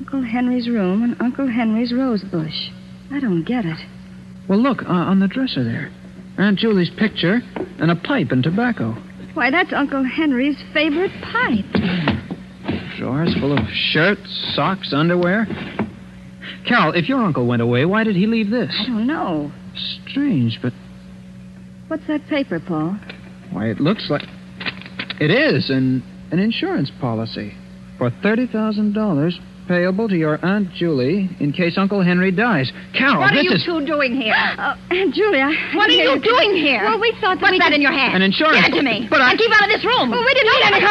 Uncle 0.00 0.22
Henry's 0.22 0.68
room 0.68 1.02
and 1.04 1.16
Uncle 1.20 1.46
Henry's 1.46 1.92
rose 1.92 2.24
bush. 2.24 2.70
I 3.12 3.20
don't 3.20 3.44
get 3.44 3.64
it. 3.64 3.78
Well, 4.48 4.58
look, 4.58 4.82
uh, 4.82 4.88
on 4.88 5.20
the 5.20 5.28
dresser 5.28 5.62
there. 5.62 5.92
Aunt 6.36 6.58
Julie's 6.58 6.90
picture 6.98 7.40
and 7.78 7.90
a 7.90 7.96
pipe 7.96 8.32
and 8.32 8.42
tobacco. 8.42 8.96
Why, 9.34 9.50
that's 9.50 9.72
Uncle 9.72 10.02
Henry's 10.04 10.56
favorite 10.74 11.12
pipe. 11.22 11.64
Drawers 12.98 13.34
full 13.38 13.56
of 13.56 13.64
shirts, 13.72 14.52
socks, 14.54 14.92
underwear. 14.92 15.46
Carol, 16.66 16.92
if 16.94 17.08
your 17.08 17.22
uncle 17.22 17.46
went 17.46 17.62
away, 17.62 17.84
why 17.84 18.04
did 18.04 18.16
he 18.16 18.26
leave 18.26 18.50
this? 18.50 18.74
I 18.78 18.86
don't 18.86 19.06
know. 19.06 19.50
Strange, 20.08 20.58
but 20.62 20.72
What's 21.88 22.06
that 22.06 22.26
paper, 22.28 22.60
Paul? 22.60 22.96
why, 23.52 23.66
it 23.68 23.80
looks 23.80 24.08
like. 24.10 24.22
It 25.20 25.30
is 25.30 25.70
an, 25.70 26.02
an 26.30 26.38
insurance 26.38 26.90
policy 27.00 27.52
for 27.98 28.10
$30,000 28.10 29.32
payable 29.68 30.08
to 30.08 30.16
your 30.16 30.44
Aunt 30.44 30.72
Julie 30.74 31.28
in 31.40 31.52
case 31.52 31.76
Uncle 31.78 32.02
Henry 32.02 32.30
dies. 32.30 32.70
Carol, 32.96 33.18
What 33.20 33.34
are 33.34 33.42
you 33.42 33.52
is 33.52 33.64
two 33.64 33.84
doing 33.86 34.14
here? 34.14 34.34
Uh, 34.34 34.76
Aunt 34.90 35.14
Julia. 35.14 35.44
I- 35.50 35.76
what 35.76 35.88
are 35.90 35.92
you 35.92 36.20
doing 36.20 36.54
here? 36.56 36.82
Well, 36.84 37.00
we 37.00 37.12
thought 37.20 37.36
that 37.36 37.42
What's 37.42 37.52
we 37.52 37.58
that 37.58 37.66
could- 37.68 37.74
in 37.76 37.82
your 37.82 37.92
hand? 37.92 38.14
an 38.16 38.22
insurance. 38.22 38.66
Give 38.66 38.74
it 38.74 38.78
to 38.78 38.82
me. 38.82 39.06
But 39.10 39.20
I. 39.20 39.30
And 39.30 39.38
keep 39.38 39.50
out 39.52 39.62
of 39.64 39.70
this 39.70 39.84
room. 39.84 40.10
Well, 40.10 40.24
we 40.24 40.34
didn't 40.34 40.46
Don't 40.46 40.60
need 40.60 40.66
any 40.66 40.80
me 40.80 40.90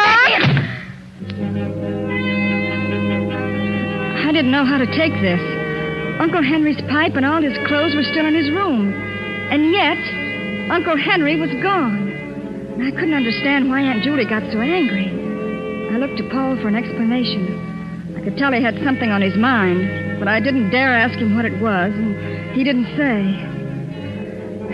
I 4.28 4.32
didn't 4.32 4.50
know 4.52 4.64
how 4.64 4.78
to 4.78 4.86
take 4.86 5.12
this. 5.20 5.40
Uncle 6.20 6.44
Henry's 6.44 6.80
pipe 6.92 7.16
and 7.16 7.24
all 7.24 7.40
his 7.40 7.56
clothes 7.64 7.96
were 7.96 8.04
still 8.04 8.28
in 8.28 8.36
his 8.36 8.52
room. 8.52 8.92
And 9.48 9.72
yet, 9.72 9.96
Uncle 10.68 11.00
Henry 11.00 11.40
was 11.40 11.48
gone. 11.64 12.12
And 12.76 12.84
I 12.84 12.90
couldn't 12.92 13.16
understand 13.16 13.70
why 13.70 13.80
Aunt 13.80 14.04
Julie 14.04 14.28
got 14.28 14.44
so 14.52 14.60
angry. 14.60 15.08
I 15.88 15.96
looked 15.96 16.20
to 16.20 16.28
Paul 16.28 16.60
for 16.60 16.68
an 16.68 16.76
explanation. 16.76 18.12
I 18.16 18.20
could 18.20 18.36
tell 18.36 18.52
he 18.52 18.62
had 18.62 18.76
something 18.84 19.08
on 19.08 19.22
his 19.24 19.34
mind, 19.40 20.20
but 20.20 20.28
I 20.28 20.40
didn't 20.40 20.68
dare 20.68 20.92
ask 20.92 21.18
him 21.18 21.34
what 21.34 21.46
it 21.46 21.56
was, 21.56 21.88
and 21.88 22.52
he 22.52 22.64
didn't 22.64 22.92
say. 23.00 23.24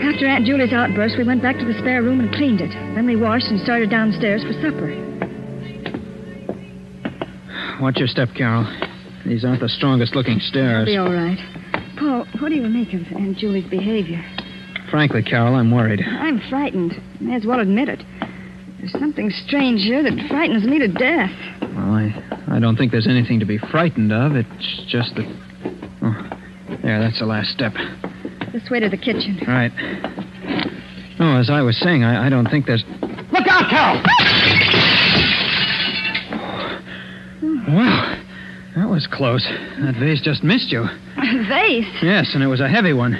After 0.03 0.27
Aunt 0.27 0.45
Julie's 0.45 0.73
outburst, 0.73 1.15
we 1.17 1.23
went 1.23 1.41
back 1.41 1.57
to 1.59 1.65
the 1.65 1.79
spare 1.79 2.03
room 2.03 2.19
and 2.19 2.29
cleaned 2.35 2.59
it. 2.59 2.75
Then 2.93 3.07
we 3.07 3.15
washed 3.15 3.47
and 3.47 3.59
started 3.61 3.89
downstairs 3.89 4.43
for 4.43 4.51
supper. 4.59 4.91
Watch 7.79 7.97
your 8.03 8.07
step, 8.07 8.35
Carol. 8.35 8.67
These 9.27 9.43
aren't 9.43 9.59
the 9.59 9.69
strongest 9.69 10.15
looking 10.15 10.39
stairs. 10.39 10.87
It'll 10.87 10.93
be 10.93 10.97
all 10.97 11.13
right. 11.13 11.37
Paul, 11.99 12.25
what 12.39 12.49
do 12.49 12.55
you 12.55 12.63
make 12.63 12.93
of 12.93 13.01
Aunt 13.15 13.37
Julie's 13.37 13.69
behavior? 13.69 14.23
Frankly, 14.89 15.21
Carol, 15.21 15.55
I'm 15.55 15.69
worried. 15.69 15.99
I'm 16.01 16.39
frightened. 16.49 16.93
May 17.19 17.35
as 17.35 17.45
well 17.45 17.59
admit 17.59 17.89
it. 17.89 18.01
There's 18.79 18.93
something 18.93 19.29
strange 19.45 19.81
here 19.81 20.01
that 20.01 20.27
frightens 20.29 20.63
me 20.63 20.79
to 20.79 20.87
death. 20.87 21.31
Well, 21.61 21.91
I, 21.91 22.13
I 22.47 22.59
don't 22.59 22.77
think 22.77 22.91
there's 22.93 23.07
anything 23.07 23.39
to 23.41 23.45
be 23.45 23.57
frightened 23.57 24.13
of. 24.13 24.35
It's 24.35 24.85
just 24.87 25.15
that. 25.15 25.25
Oh, 26.01 26.77
there, 26.81 27.01
that's 27.01 27.19
the 27.19 27.25
last 27.25 27.49
step. 27.49 27.73
This 28.53 28.69
way 28.69 28.79
to 28.79 28.87
the 28.87 28.97
kitchen. 28.97 29.41
Right. 29.45 29.71
Oh, 31.19 31.37
as 31.37 31.49
I 31.49 31.61
was 31.61 31.77
saying, 31.81 32.03
I, 32.03 32.27
I 32.27 32.29
don't 32.29 32.47
think 32.47 32.65
there's. 32.65 32.85
Look 32.87 33.47
out, 33.49 33.69
Carol! 33.69 34.01
Ah! 37.67 37.67
Wow, 37.67 38.16
that 38.77 38.89
was 38.89 39.07
close. 39.11 39.43
That 39.79 39.95
vase 39.99 40.21
just 40.21 40.43
missed 40.43 40.71
you. 40.71 40.81
A 40.83 41.47
vase. 41.47 41.87
Yes, 42.01 42.31
and 42.33 42.43
it 42.43 42.47
was 42.47 42.61
a 42.61 42.69
heavy 42.69 42.93
one. 42.93 43.13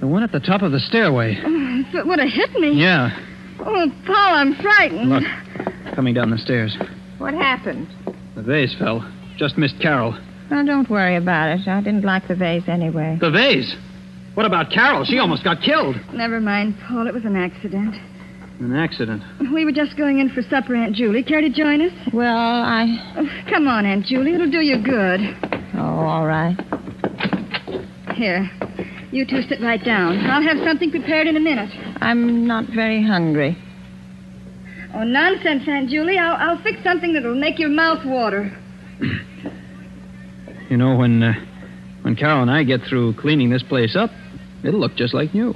The 0.00 0.06
one 0.06 0.22
at 0.22 0.32
the 0.32 0.40
top 0.40 0.62
of 0.62 0.72
the 0.72 0.80
stairway. 0.80 1.34
Mm, 1.34 1.88
if 1.88 1.94
it 1.94 2.06
would 2.06 2.18
have 2.18 2.30
hit 2.30 2.52
me. 2.60 2.72
Yeah. 2.72 3.10
Oh, 3.60 3.90
Paul, 4.06 4.34
I'm 4.34 4.54
frightened. 4.56 5.10
Look, 5.10 5.24
coming 5.94 6.14
down 6.14 6.30
the 6.30 6.38
stairs. 6.38 6.76
What 7.18 7.34
happened? 7.34 7.88
The 8.36 8.42
vase 8.42 8.74
fell. 8.78 9.10
Just 9.36 9.58
missed 9.58 9.80
Carol. 9.80 10.16
Oh, 10.50 10.64
don't 10.64 10.88
worry 10.88 11.16
about 11.16 11.58
it. 11.58 11.68
I 11.68 11.80
didn't 11.80 12.04
like 12.04 12.28
the 12.28 12.36
vase 12.36 12.68
anyway. 12.68 13.18
The 13.20 13.30
vase? 13.30 13.74
What 14.34 14.46
about 14.46 14.70
Carol? 14.70 15.04
She 15.04 15.18
almost 15.18 15.42
got 15.42 15.60
killed. 15.62 15.96
Never 16.12 16.40
mind, 16.40 16.76
Paul. 16.86 17.06
It 17.08 17.14
was 17.14 17.24
an 17.24 17.36
accident. 17.36 17.96
An 18.60 18.74
accident. 18.74 19.22
We 19.52 19.64
were 19.64 19.72
just 19.72 19.96
going 19.96 20.18
in 20.18 20.30
for 20.30 20.42
supper, 20.42 20.74
Aunt 20.74 20.94
Julie. 20.96 21.22
Care 21.22 21.40
to 21.40 21.48
join 21.48 21.80
us? 21.80 21.92
Well, 22.12 22.36
I. 22.36 22.86
Oh, 23.16 23.50
come 23.50 23.68
on, 23.68 23.86
Aunt 23.86 24.04
Julie. 24.04 24.34
It'll 24.34 24.50
do 24.50 24.60
you 24.60 24.82
good. 24.82 25.20
Oh, 25.74 26.04
all 26.04 26.26
right. 26.26 26.56
Here. 28.14 28.50
You 29.12 29.24
two 29.24 29.42
sit 29.42 29.60
right 29.60 29.82
down. 29.82 30.18
I'll 30.26 30.42
have 30.42 30.58
something 30.64 30.90
prepared 30.90 31.28
in 31.28 31.36
a 31.36 31.40
minute. 31.40 31.70
I'm 32.02 32.46
not 32.46 32.64
very 32.74 33.02
hungry. 33.02 33.56
Oh, 34.92 35.04
nonsense, 35.04 35.62
Aunt 35.68 35.88
Julie. 35.88 36.18
I'll, 36.18 36.34
I'll 36.34 36.62
fix 36.62 36.82
something 36.82 37.12
that'll 37.14 37.38
make 37.38 37.60
your 37.60 37.70
mouth 37.70 38.04
water. 38.04 38.50
You 40.68 40.76
know, 40.76 40.96
when 40.96 41.22
uh, 41.22 41.32
when 42.02 42.16
Carol 42.16 42.42
and 42.42 42.50
I 42.50 42.64
get 42.64 42.80
through 42.88 43.14
cleaning 43.14 43.50
this 43.50 43.62
place 43.62 43.94
up, 43.94 44.10
it'll 44.64 44.80
look 44.80 44.96
just 44.96 45.14
like 45.14 45.32
new. 45.32 45.54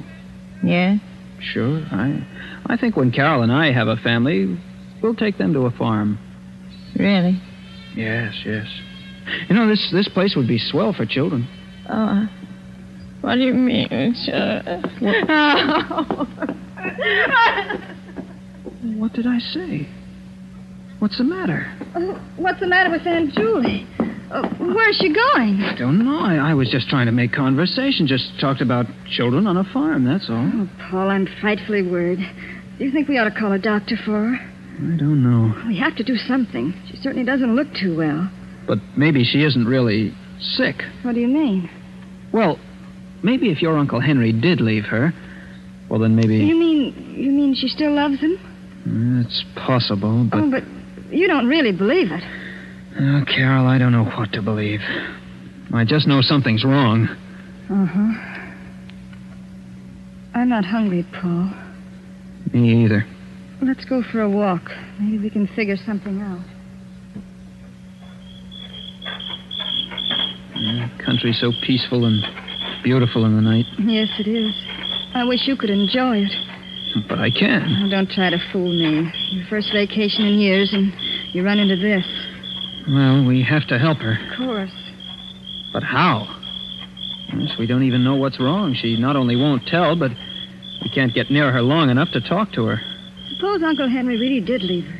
Yes? 0.62 1.00
Sure. 1.52 1.82
I 1.90 2.26
I 2.66 2.76
think 2.76 2.96
when 2.96 3.10
Carol 3.10 3.42
and 3.42 3.52
I 3.52 3.72
have 3.72 3.88
a 3.88 3.96
family, 3.96 4.58
we'll 5.02 5.14
take 5.14 5.38
them 5.38 5.52
to 5.54 5.66
a 5.66 5.70
farm. 5.70 6.18
Really? 6.96 7.40
Yes, 7.96 8.34
yes. 8.44 8.66
You 9.48 9.54
know, 9.54 9.68
this 9.68 9.90
this 9.92 10.08
place 10.08 10.34
would 10.36 10.48
be 10.48 10.58
swell 10.58 10.92
for 10.92 11.06
children. 11.06 11.48
Oh, 11.88 11.94
uh, 11.94 12.26
what 13.20 13.36
do 13.36 13.42
you 13.42 13.54
mean, 13.54 14.14
sir? 14.14 14.82
What 19.02 19.12
did 19.12 19.26
I 19.26 19.38
say? 19.38 19.88
What's 20.98 21.18
the 21.18 21.24
matter? 21.24 21.66
What's 22.36 22.60
the 22.60 22.66
matter 22.66 22.90
with 22.90 23.06
Aunt 23.06 23.32
Julie? 23.32 23.86
Uh, 24.32 24.48
where's 24.58 24.96
she 24.96 25.12
going? 25.12 25.60
I 25.60 25.74
don't 25.76 26.02
know. 26.02 26.20
I, 26.20 26.52
I 26.52 26.54
was 26.54 26.70
just 26.70 26.88
trying 26.88 27.04
to 27.04 27.12
make 27.12 27.32
conversation. 27.32 28.06
Just 28.06 28.40
talked 28.40 28.62
about 28.62 28.86
children 29.10 29.46
on 29.46 29.58
a 29.58 29.64
farm, 29.72 30.04
that's 30.04 30.30
all. 30.30 30.50
Oh, 30.54 30.68
Paul, 30.90 31.10
I'm 31.10 31.28
frightfully 31.42 31.82
worried. 31.82 32.18
Do 32.78 32.84
you 32.84 32.90
think 32.90 33.08
we 33.08 33.18
ought 33.18 33.28
to 33.28 33.38
call 33.38 33.52
a 33.52 33.58
doctor 33.58 33.94
for 34.02 34.12
her? 34.12 34.34
I 34.34 34.96
don't 34.96 35.22
know. 35.22 35.54
We 35.68 35.78
have 35.78 35.96
to 35.96 36.02
do 36.02 36.16
something. 36.16 36.72
She 36.90 36.96
certainly 36.96 37.26
doesn't 37.26 37.54
look 37.54 37.68
too 37.78 37.94
well. 37.94 38.30
But 38.66 38.78
maybe 38.96 39.22
she 39.22 39.44
isn't 39.44 39.66
really 39.66 40.14
sick. 40.40 40.76
What 41.02 41.14
do 41.14 41.20
you 41.20 41.28
mean? 41.28 41.68
Well, 42.32 42.58
maybe 43.22 43.50
if 43.50 43.60
your 43.60 43.76
Uncle 43.76 44.00
Henry 44.00 44.32
did 44.32 44.62
leave 44.62 44.84
her, 44.84 45.12
well, 45.90 46.00
then 46.00 46.16
maybe. 46.16 46.36
You 46.36 46.56
mean 46.56 47.14
you 47.14 47.30
mean 47.30 47.54
she 47.54 47.68
still 47.68 47.92
loves 47.92 48.18
him? 48.18 48.38
It's 49.26 49.44
possible, 49.56 50.26
but. 50.30 50.38
Oh, 50.38 50.50
but 50.50 50.64
you 51.12 51.26
don't 51.28 51.46
really 51.46 51.72
believe 51.72 52.10
it. 52.10 52.24
Oh, 53.00 53.24
Carol, 53.26 53.66
I 53.66 53.78
don't 53.78 53.92
know 53.92 54.04
what 54.04 54.32
to 54.32 54.42
believe. 54.42 54.80
I 55.74 55.84
just 55.84 56.06
know 56.06 56.20
something's 56.20 56.64
wrong. 56.64 57.08
Uh-huh. 57.70 58.12
I'm 60.34 60.48
not 60.48 60.64
hungry, 60.64 61.06
Paul. 61.20 61.50
Me 62.52 62.84
either. 62.84 63.04
Let's 63.62 63.84
go 63.84 64.02
for 64.02 64.20
a 64.20 64.28
walk. 64.28 64.62
Maybe 65.00 65.18
we 65.18 65.30
can 65.30 65.46
figure 65.54 65.76
something 65.76 66.20
out. 66.20 66.40
The 70.54 71.04
country's 71.04 71.40
so 71.40 71.52
peaceful 71.64 72.04
and 72.04 72.22
beautiful 72.84 73.24
in 73.24 73.34
the 73.36 73.42
night, 73.42 73.64
Yes, 73.78 74.08
it 74.18 74.26
is. 74.28 74.52
I 75.14 75.24
wish 75.24 75.46
you 75.46 75.56
could 75.56 75.70
enjoy 75.70 76.18
it. 76.18 76.32
but 77.08 77.18
I 77.18 77.30
can. 77.30 77.84
Oh, 77.86 77.90
don't 77.90 78.10
try 78.10 78.30
to 78.30 78.38
fool 78.52 78.68
me. 78.68 79.10
Your 79.30 79.46
first 79.48 79.72
vacation 79.72 80.24
in 80.26 80.38
years, 80.38 80.72
and 80.72 80.92
you 81.32 81.44
run 81.44 81.58
into 81.58 81.76
this. 81.76 82.04
Well, 82.88 83.24
we 83.26 83.42
have 83.42 83.66
to 83.68 83.78
help 83.78 83.98
her. 83.98 84.12
Of 84.32 84.36
course. 84.36 84.72
But 85.72 85.82
how? 85.82 86.26
Yes, 87.34 87.52
we 87.58 87.66
don't 87.66 87.82
even 87.84 88.04
know 88.04 88.16
what's 88.16 88.38
wrong. 88.40 88.74
She 88.74 88.98
not 88.98 89.16
only 89.16 89.36
won't 89.36 89.66
tell, 89.66 89.96
but 89.96 90.10
we 90.82 90.90
can't 90.90 91.14
get 91.14 91.30
near 91.30 91.50
her 91.52 91.62
long 91.62 91.90
enough 91.90 92.10
to 92.12 92.20
talk 92.20 92.52
to 92.52 92.64
her. 92.66 92.80
Suppose 93.36 93.62
Uncle 93.62 93.88
Henry 93.88 94.18
really 94.18 94.40
did 94.40 94.62
leave 94.62 94.84
her. 94.84 94.98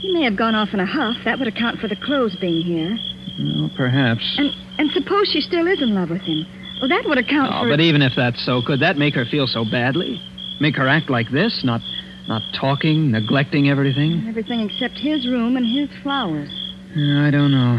He 0.00 0.12
may 0.14 0.24
have 0.24 0.36
gone 0.36 0.54
off 0.54 0.70
in 0.72 0.80
a 0.80 0.86
huff. 0.86 1.16
That 1.24 1.38
would 1.38 1.46
account 1.48 1.78
for 1.78 1.86
the 1.88 1.96
clothes 1.96 2.36
being 2.40 2.62
here. 2.64 2.96
Well, 3.38 3.70
perhaps. 3.76 4.24
And 4.38 4.50
and 4.78 4.90
suppose 4.92 5.28
she 5.30 5.40
still 5.42 5.66
is 5.66 5.80
in 5.82 5.94
love 5.94 6.08
with 6.10 6.22
him. 6.22 6.44
Well, 6.80 6.88
that 6.88 7.04
would 7.06 7.18
account 7.18 7.52
for 7.52 7.58
Oh, 7.58 7.62
for. 7.64 7.68
but 7.70 7.80
even 7.80 8.00
if 8.00 8.12
that's 8.16 8.44
so, 8.46 8.62
could 8.66 8.80
that 8.80 8.96
make 8.96 9.14
her 9.14 9.26
feel 9.26 9.46
so 9.46 9.64
badly? 9.70 10.18
Make 10.58 10.76
her 10.76 10.88
act 10.88 11.10
like 11.10 11.30
this? 11.30 11.60
Not 11.64 11.82
Not 12.26 12.42
talking, 12.58 13.10
neglecting 13.10 13.68
everything? 13.68 14.24
Everything 14.28 14.60
except 14.60 14.94
his 14.98 15.26
room 15.26 15.56
and 15.56 15.66
his 15.66 15.88
flowers. 16.02 16.48
I 16.92 17.30
don't 17.30 17.52
know. 17.52 17.78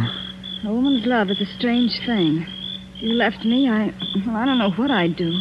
A 0.70 0.74
woman's 0.74 1.06
love 1.06 1.30
is 1.30 1.42
a 1.42 1.46
strange 1.58 1.92
thing. 2.06 2.46
If 2.96 3.02
you 3.04 3.10
left 3.14 3.44
me, 3.44 3.68
I. 3.70 3.92
Well, 4.26 4.36
I 4.38 4.46
don't 4.46 4.58
know 4.60 4.72
what 4.72 4.92
I'd 4.92 5.16
do. 5.18 5.32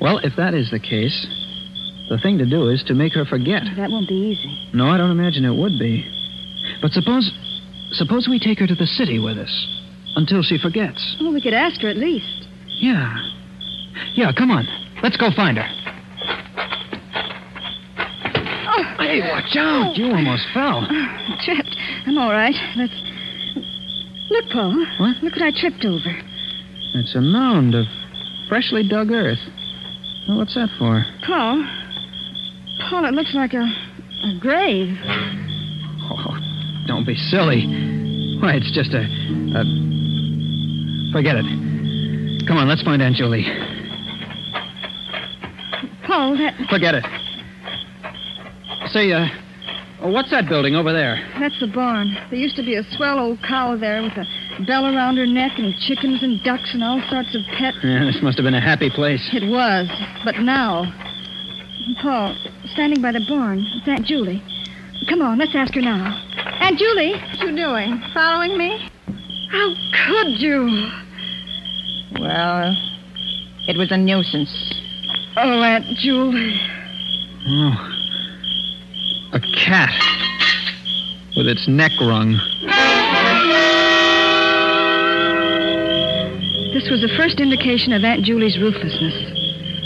Well, 0.00 0.18
if 0.18 0.34
that 0.36 0.54
is 0.54 0.70
the 0.70 0.80
case, 0.80 1.26
the 2.08 2.18
thing 2.18 2.38
to 2.38 2.46
do 2.46 2.68
is 2.68 2.82
to 2.88 2.94
make 2.94 3.12
her 3.14 3.24
forget. 3.24 3.62
That 3.76 3.90
won't 3.90 4.08
be 4.08 4.14
easy. 4.36 4.70
No, 4.74 4.88
I 4.88 4.96
don't 4.98 5.10
imagine 5.10 5.44
it 5.44 5.54
would 5.54 5.78
be. 5.78 6.04
But 6.80 6.92
suppose. 6.92 7.30
Suppose 7.92 8.26
we 8.26 8.38
take 8.40 8.58
her 8.58 8.66
to 8.66 8.74
the 8.74 8.86
city 8.86 9.18
with 9.18 9.36
us 9.36 9.52
until 10.16 10.42
she 10.42 10.56
forgets. 10.56 11.16
Well, 11.20 11.32
we 11.34 11.42
could 11.42 11.52
ask 11.52 11.80
her 11.82 11.88
at 11.88 11.96
least. 11.98 12.48
Yeah. 12.80 13.14
Yeah, 14.14 14.32
come 14.32 14.50
on. 14.50 14.66
Let's 15.02 15.18
go 15.18 15.28
find 15.36 15.58
her. 15.58 15.68
Oh, 18.66 18.82
Hey, 18.98 19.20
watch 19.20 19.54
out. 19.56 19.94
You 19.96 20.06
almost 20.06 20.46
fell. 20.54 20.86
I 20.88 21.38
tripped. 21.44 21.61
I'm 22.06 22.18
all 22.18 22.30
right. 22.30 22.54
Let's. 22.76 22.92
Look, 24.30 24.44
Paul. 24.52 24.86
What? 24.98 25.22
Look 25.22 25.34
what 25.34 25.42
I 25.42 25.52
tripped 25.54 25.84
over. 25.84 26.16
It's 26.94 27.14
a 27.14 27.20
mound 27.20 27.74
of 27.74 27.86
freshly 28.48 28.86
dug 28.86 29.10
earth. 29.10 29.38
Well, 30.28 30.38
what's 30.38 30.54
that 30.54 30.68
for? 30.78 31.04
Paul. 31.26 31.64
Paul, 32.88 33.04
it 33.04 33.14
looks 33.14 33.34
like 33.34 33.54
a, 33.54 33.62
a 33.62 34.38
grave. 34.40 34.96
Oh, 36.10 36.36
don't 36.86 37.06
be 37.06 37.14
silly. 37.14 37.66
Why, 38.40 38.54
it's 38.54 38.72
just 38.72 38.92
a, 38.92 39.00
a. 39.00 39.62
Forget 41.12 41.36
it. 41.36 42.46
Come 42.46 42.56
on, 42.56 42.68
let's 42.68 42.82
find 42.82 43.00
Aunt 43.00 43.14
Julie. 43.16 43.44
Paul, 46.06 46.36
that 46.38 46.54
Forget 46.68 46.94
it. 46.94 47.04
Say, 48.90 49.12
uh, 49.12 49.26
Oh, 50.02 50.10
what's 50.10 50.30
that 50.30 50.48
building 50.48 50.74
over 50.74 50.92
there? 50.92 51.22
that's 51.38 51.58
the 51.60 51.68
barn. 51.68 52.16
There 52.28 52.38
used 52.38 52.56
to 52.56 52.64
be 52.64 52.74
a 52.74 52.82
swell 52.96 53.20
old 53.20 53.38
cow 53.46 53.76
there 53.76 54.02
with 54.02 54.18
a 54.18 54.26
bell 54.66 54.84
around 54.86 55.16
her 55.16 55.26
neck 55.26 55.52
and 55.58 55.72
chickens 55.78 56.24
and 56.24 56.42
ducks 56.42 56.74
and 56.74 56.82
all 56.82 57.00
sorts 57.08 57.36
of 57.36 57.42
pets. 57.56 57.76
Yeah, 57.84 58.04
this 58.04 58.18
must 58.20 58.36
have 58.36 58.42
been 58.42 58.54
a 58.54 58.60
happy 58.60 58.90
place. 58.90 59.22
It 59.32 59.46
was, 59.48 59.86
but 60.24 60.40
now. 60.40 60.90
Paul, 62.02 62.34
standing 62.74 63.00
by 63.00 63.12
the 63.12 63.24
barn, 63.28 63.64
it's 63.76 63.86
Aunt 63.86 64.04
Julie. 64.04 64.42
Come 65.08 65.22
on, 65.22 65.38
let's 65.38 65.54
ask 65.54 65.72
her 65.74 65.80
now. 65.80 66.18
Aunt 66.60 66.78
Julie, 66.78 67.12
what 67.12 67.40
are 67.40 67.50
you 67.50 67.56
doing? 67.56 68.02
Following 68.12 68.58
me? 68.58 68.90
How 69.50 69.74
could 70.06 70.40
you? 70.40 70.88
Well, 72.18 72.74
it 73.68 73.78
was 73.78 73.92
a 73.92 73.96
nuisance. 73.96 74.50
Oh, 75.36 75.62
Aunt 75.62 75.84
Julie. 75.98 76.60
Oh. 77.46 77.91
A 79.32 79.40
cat. 79.40 79.94
With 81.34 81.48
its 81.48 81.66
neck 81.66 81.92
wrung. 82.02 82.32
This 86.74 86.90
was 86.90 87.00
the 87.00 87.08
first 87.16 87.40
indication 87.40 87.94
of 87.94 88.04
Aunt 88.04 88.24
Julie's 88.24 88.58
ruthlessness. 88.60 89.14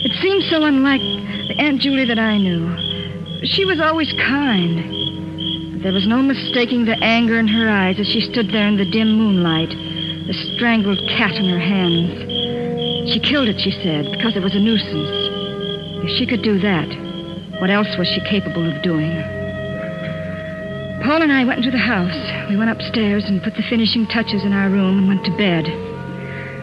It 0.03 0.21
seemed 0.21 0.43
so 0.51 0.65
unlike 0.65 1.01
the 1.01 1.55
Aunt 1.61 1.81
Julie 1.81 2.07
that 2.07 2.19
I 2.19 2.39
knew. 2.39 2.75
She 3.45 3.65
was 3.65 3.79
always 3.79 4.13
kind. 4.15 4.83
But 5.75 5.83
there 5.85 5.93
was 5.93 6.09
no 6.09 6.23
mistaking 6.23 6.85
the 6.85 6.99
anger 7.01 7.39
in 7.39 7.47
her 7.47 7.71
eyes 7.71 8.01
as 8.01 8.09
she 8.09 8.23
stood 8.23 8.51
there 8.51 8.67
in 8.67 8.79
the 8.79 8.91
dim 8.91 9.13
moonlight, 9.13 9.71
the 10.27 10.35
strangled 10.57 10.99
cat 11.09 11.37
in 11.37 11.49
her 11.51 11.61
hands. 11.61 13.13
She 13.13 13.21
killed 13.21 13.47
it, 13.47 13.61
she 13.61 13.71
said, 13.71 14.11
because 14.11 14.35
it 14.35 14.43
was 14.43 14.57
a 14.57 14.59
nuisance. 14.59 16.03
If 16.03 16.19
she 16.19 16.27
could 16.27 16.43
do 16.43 16.59
that, 16.59 16.89
what 17.61 17.71
else 17.71 17.97
was 17.97 18.09
she 18.09 18.21
capable 18.23 18.69
of 18.69 18.83
doing? 18.83 19.36
Paul 21.05 21.23
and 21.23 21.33
I 21.33 21.45
went 21.45 21.59
into 21.59 21.71
the 21.71 21.79
house. 21.79 22.49
We 22.49 22.57
went 22.57 22.71
upstairs 22.71 23.25
and 23.25 23.43
put 23.43 23.55
the 23.55 23.67
finishing 23.69 24.07
touches 24.07 24.45
in 24.45 24.53
our 24.53 24.71
room 24.71 24.99
and 24.99 25.09
went 25.09 25.25
to 25.25 25.37
bed. 25.37 25.67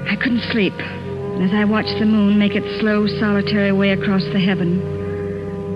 I 0.09 0.15
couldn't 0.15 0.43
sleep. 0.51 0.73
And 0.73 1.43
as 1.43 1.53
I 1.53 1.65
watched 1.65 1.97
the 1.99 2.05
moon 2.05 2.37
make 2.37 2.55
its 2.55 2.79
slow, 2.79 3.07
solitary 3.19 3.71
way 3.71 3.91
across 3.91 4.23
the 4.33 4.39
heaven, 4.39 4.81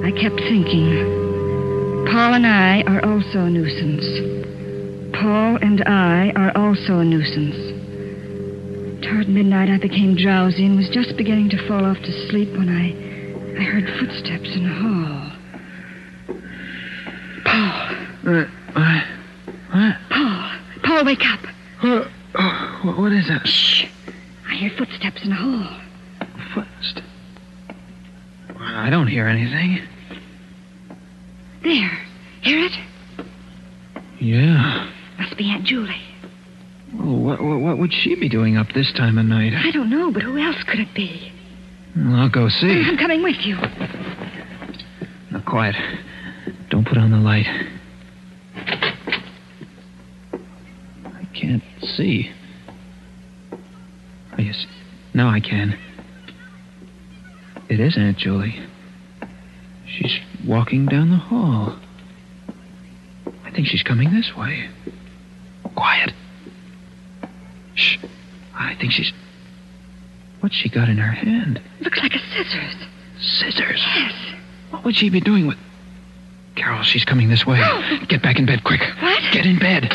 I 0.04 0.12
kept 0.12 0.40
thinking. 0.42 2.06
Paul 2.12 2.34
and 2.34 2.46
I 2.46 2.84
are 2.88 3.04
also 3.04 3.46
a 3.46 3.50
nuisance. 3.50 4.06
Paul 5.14 5.58
and 5.62 5.84
I 5.86 6.32
are 6.36 6.56
also 6.56 7.00
a 7.00 7.06
nuisance. 7.06 7.56
Toward 9.06 9.30
midnight, 9.30 9.70
I 9.70 9.78
became 9.78 10.16
drowsy 10.16 10.66
and 10.66 10.78
was 10.78 10.90
just 10.90 11.18
beginning 11.18 11.50
to 11.50 11.68
fall 11.68 11.86
off 11.86 11.98
to 11.98 12.28
sleep 12.30 12.50
when 12.52 12.70
I, 12.70 12.94
I 13.60 13.64
heard 13.64 13.86
footsteps 14.00 14.56
in 14.56 14.64
the 14.64 14.74
hall. 14.74 15.37
Paul, 18.28 18.36
Uh, 18.36 18.46
what? 18.74 19.04
What? 19.72 19.96
Paul, 20.10 20.52
Paul, 20.84 21.06
wake 21.06 21.26
up. 21.26 21.40
Uh, 21.82 22.04
oh, 22.36 22.80
what- 22.84 22.98
what 22.98 23.12
is 23.14 23.28
that? 23.30 23.48
Shh. 23.48 23.86
I 24.50 24.56
hear 24.56 24.70
footsteps 24.72 25.24
in 25.24 25.30
the 25.30 25.36
hall. 25.36 25.70
First. 26.54 27.02
I 28.60 28.90
don't 28.90 29.08
hear 29.08 29.28
anything. 29.28 29.80
There. 31.64 31.92
Hear 32.42 32.66
it? 32.66 32.78
Yeah. 34.20 34.88
Must 35.20 35.38
be 35.38 35.50
Aunt 35.50 35.64
Julie. 35.64 35.96
Well, 36.94 37.16
what, 37.18 37.42
what, 37.44 37.60
what 37.62 37.78
would 37.78 37.94
she 37.94 38.16
be 38.16 38.28
doing 38.30 38.58
up 38.58 38.74
this 38.74 38.92
time 38.94 39.18
of 39.18 39.26
night? 39.26 39.54
I 39.54 39.72
don't 39.72 39.90
know, 39.90 40.12
but 40.12 40.22
who 40.24 40.38
else 40.38 40.62
could 40.64 40.80
it 40.80 40.94
be? 40.94 41.32
Well, 41.96 42.16
I'll 42.16 42.30
go 42.30 42.50
see. 42.50 42.72
I'm 42.86 42.98
coming 42.98 43.24
with 43.24 43.46
you. 43.46 43.56
Now, 45.32 45.40
quiet. 45.46 45.76
Don't 46.70 46.86
put 46.88 46.98
on 46.98 47.12
the 47.12 47.18
light. 47.18 47.48
I 51.06 51.26
can't 51.34 51.64
see. 51.82 52.32
Oh, 53.52 53.58
yes. 54.38 54.66
Now 55.14 55.30
I 55.30 55.40
can. 55.40 55.78
It 57.70 57.80
is 57.80 57.98
Aunt 57.98 58.18
Julie. 58.18 58.60
She's 59.86 60.20
walking 60.46 60.86
down 60.86 61.10
the 61.12 61.18
hall. 61.18 61.78
I 63.44 63.52
think 63.52 63.68
she's 63.68 63.84
coming 63.84 64.14
this 64.14 64.36
way. 64.36 64.70
Quiet. 65.76 66.14
Shh. 67.76 67.98
I 68.54 68.76
think 68.76 68.92
she's. 68.92 69.12
What's 70.40 70.56
she 70.56 70.70
got 70.70 70.90
in 70.90 70.98
her 70.98 71.12
hand? 71.12 71.62
Looks 71.82 72.00
like 72.00 72.14
a 72.14 72.20
scissors. 72.20 72.76
Scissors. 73.20 73.84
Yes. 73.96 74.14
What 74.70 74.86
would 74.86 74.96
she 74.96 75.10
be 75.10 75.20
doing 75.20 75.48
with. 75.48 75.58
Carol, 76.56 76.84
she's 76.84 77.06
coming 77.06 77.30
this 77.30 77.46
way. 77.46 77.60
Get 78.08 78.22
back 78.22 78.40
in 78.40 78.46
bed 78.46 78.64
quick. 78.64 78.82
What? 79.00 79.22
Get 79.32 79.46
in 79.46 79.60
bed. 79.60 79.92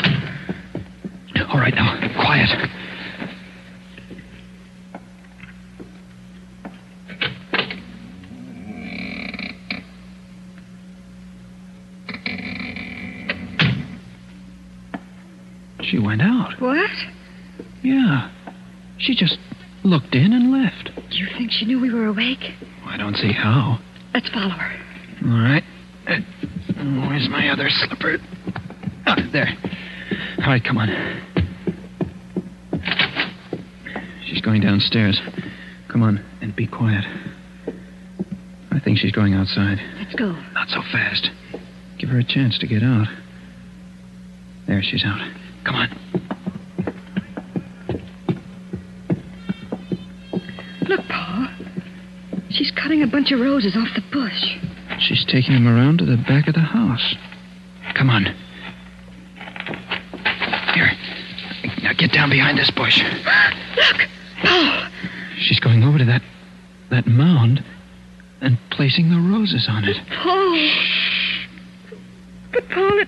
All 1.49 1.59
right, 1.59 1.73
now, 1.75 1.99
quiet. 2.21 2.49
She 15.83 15.99
went 15.99 16.21
out. 16.21 16.59
What? 16.59 16.89
Yeah. 17.83 18.31
She 18.97 19.15
just 19.15 19.37
looked 19.83 20.15
in 20.15 20.33
and 20.33 20.51
left. 20.51 20.89
Do 20.95 21.17
you 21.17 21.27
think 21.37 21.51
she 21.51 21.65
knew 21.65 21.79
we 21.79 21.93
were 21.93 22.07
awake? 22.07 22.39
I 22.85 22.97
don't 22.97 23.15
see 23.15 23.31
how. 23.31 23.79
Let's 24.13 24.29
follow 24.29 24.49
her. 24.49 24.79
All 25.25 25.39
right. 25.39 25.63
Uh, 26.07 26.19
where's 27.07 27.27
my 27.29 27.49
other 27.49 27.67
slipper? 27.69 28.17
Ah, 29.05 29.17
there. 29.31 29.49
All 30.39 30.47
right, 30.47 30.63
come 30.63 30.77
on. 30.77 30.87
She's 34.25 34.32
going 34.43 34.61
downstairs. 34.61 35.19
Come 35.87 36.03
on, 36.03 36.23
and 36.41 36.55
be 36.55 36.67
quiet. 36.67 37.05
I 38.71 38.79
think 38.79 38.97
she's 38.97 39.11
going 39.11 39.33
outside. 39.33 39.79
Let's 39.97 40.15
go. 40.15 40.31
Not 40.53 40.67
so 40.69 40.81
fast. 40.91 41.31
Give 41.97 42.09
her 42.09 42.19
a 42.19 42.23
chance 42.23 42.57
to 42.59 42.67
get 42.67 42.83
out. 42.83 43.07
There, 44.67 44.81
she's 44.83 45.03
out. 45.05 45.19
Come 45.63 45.75
on. 45.75 45.89
Look, 50.87 51.01
Paul. 51.07 51.47
She's 52.49 52.71
cutting 52.71 53.01
a 53.01 53.07
bunch 53.07 53.31
of 53.31 53.39
roses 53.39 53.75
off 53.77 53.87
the 53.95 54.03
bush. 54.11 54.99
She's 54.99 55.25
taking 55.25 55.53
them 55.53 55.67
around 55.67 55.99
to 55.99 56.05
the 56.05 56.17
back 56.17 56.47
of 56.47 56.53
the 56.53 56.59
house. 56.59 57.15
Come 57.95 58.09
on. 58.09 58.25
Here. 60.73 60.91
Now 61.81 61.93
get 61.93 62.11
down 62.11 62.29
behind 62.29 62.57
this 62.57 62.71
bush. 62.71 63.01
Oh. 64.43 64.87
She's 65.39 65.59
going 65.59 65.83
over 65.83 65.97
to 65.97 66.05
that 66.05 66.21
that 66.89 67.07
mound 67.07 67.63
and 68.41 68.57
placing 68.71 69.09
the 69.09 69.17
roses 69.17 69.67
on 69.69 69.83
it. 69.85 69.97
But 69.97 70.17
Paul. 70.23 70.69
But 72.51 72.69
Paul, 72.69 72.99
it, 72.99 73.07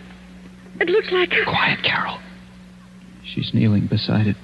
it 0.81 0.89
looks 0.89 1.11
like. 1.11 1.31
Quiet, 1.43 1.79
Carol. 1.83 2.19
She's 3.23 3.53
kneeling 3.53 3.87
beside 3.87 4.27
it. 4.27 4.37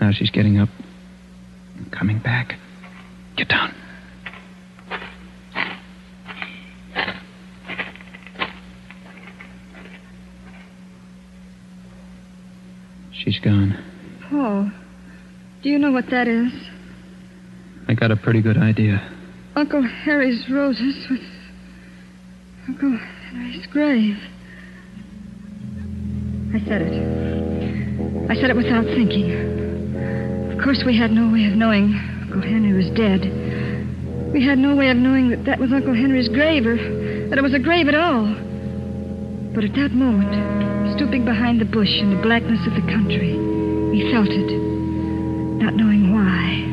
Now 0.00 0.10
she's 0.12 0.30
getting 0.30 0.58
up 0.58 0.68
and 1.76 1.92
coming 1.92 2.18
back. 2.18 2.54
Get 3.36 3.48
down. 3.48 3.74
She's 13.12 13.38
gone. 13.38 13.76
Paul 14.30 14.70
do 15.62 15.68
you 15.68 15.78
know 15.78 15.92
what 15.92 16.06
that 16.10 16.26
is? 16.26 16.52
I 17.88 17.94
got 17.94 18.10
a 18.10 18.16
pretty 18.16 18.40
good 18.40 18.56
idea. 18.56 19.00
Uncle 19.56 19.82
Harry's 19.82 20.48
roses 20.50 21.06
with 21.10 21.20
Uncle 22.68 22.98
Henry's 23.28 23.66
grave. 23.66 24.16
I 26.54 26.58
said 26.66 26.82
it. 26.82 28.30
I 28.30 28.34
said 28.34 28.50
it 28.50 28.56
without 28.56 28.84
thinking. 28.84 30.52
Of 30.56 30.64
course, 30.64 30.82
we 30.86 30.96
had 30.96 31.10
no 31.10 31.32
way 31.32 31.46
of 31.46 31.52
knowing 31.52 31.94
Uncle 32.22 32.42
Henry 32.42 32.72
was 32.72 32.88
dead. 32.96 33.26
We 34.32 34.44
had 34.44 34.58
no 34.58 34.76
way 34.76 34.88
of 34.90 34.96
knowing 34.96 35.30
that 35.30 35.44
that 35.44 35.58
was 35.58 35.72
Uncle 35.72 35.94
Henry's 35.94 36.28
grave 36.28 36.64
or 36.64 36.76
that 37.28 37.38
it 37.38 37.42
was 37.42 37.54
a 37.54 37.58
grave 37.58 37.88
at 37.88 37.94
all. 37.94 38.32
But 39.52 39.64
at 39.64 39.74
that 39.74 39.90
moment, 39.90 40.30
stooping 40.96 41.24
behind 41.24 41.60
the 41.60 41.64
bush 41.64 41.90
in 41.98 42.14
the 42.14 42.22
blackness 42.22 42.64
of 42.66 42.74
the 42.74 42.86
country, 42.92 43.34
we 43.90 44.10
felt 44.12 44.28
it, 44.30 44.69
not 45.60 45.76
knowing 45.76 46.08
why. 46.08 46.64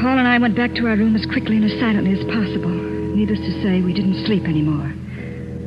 Paul 0.00 0.18
and 0.18 0.26
I 0.26 0.40
went 0.40 0.56
back 0.56 0.74
to 0.74 0.88
our 0.88 0.96
room 0.96 1.14
as 1.14 1.28
quickly 1.28 1.60
and 1.60 1.68
as 1.68 1.78
silently 1.78 2.16
as 2.16 2.24
possible. 2.24 2.72
Needless 3.12 3.38
to 3.38 3.52
say, 3.62 3.84
we 3.84 3.92
didn't 3.92 4.24
sleep 4.24 4.48
anymore. 4.48 4.88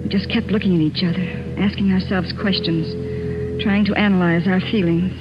We 0.02 0.10
just 0.10 0.28
kept 0.28 0.50
looking 0.50 0.74
at 0.76 0.82
each 0.82 1.06
other, 1.06 1.24
asking 1.62 1.94
ourselves 1.94 2.34
questions, 2.42 2.90
trying 3.62 3.86
to 3.86 3.94
analyze 3.94 4.50
our 4.50 4.60
feelings. 4.74 5.14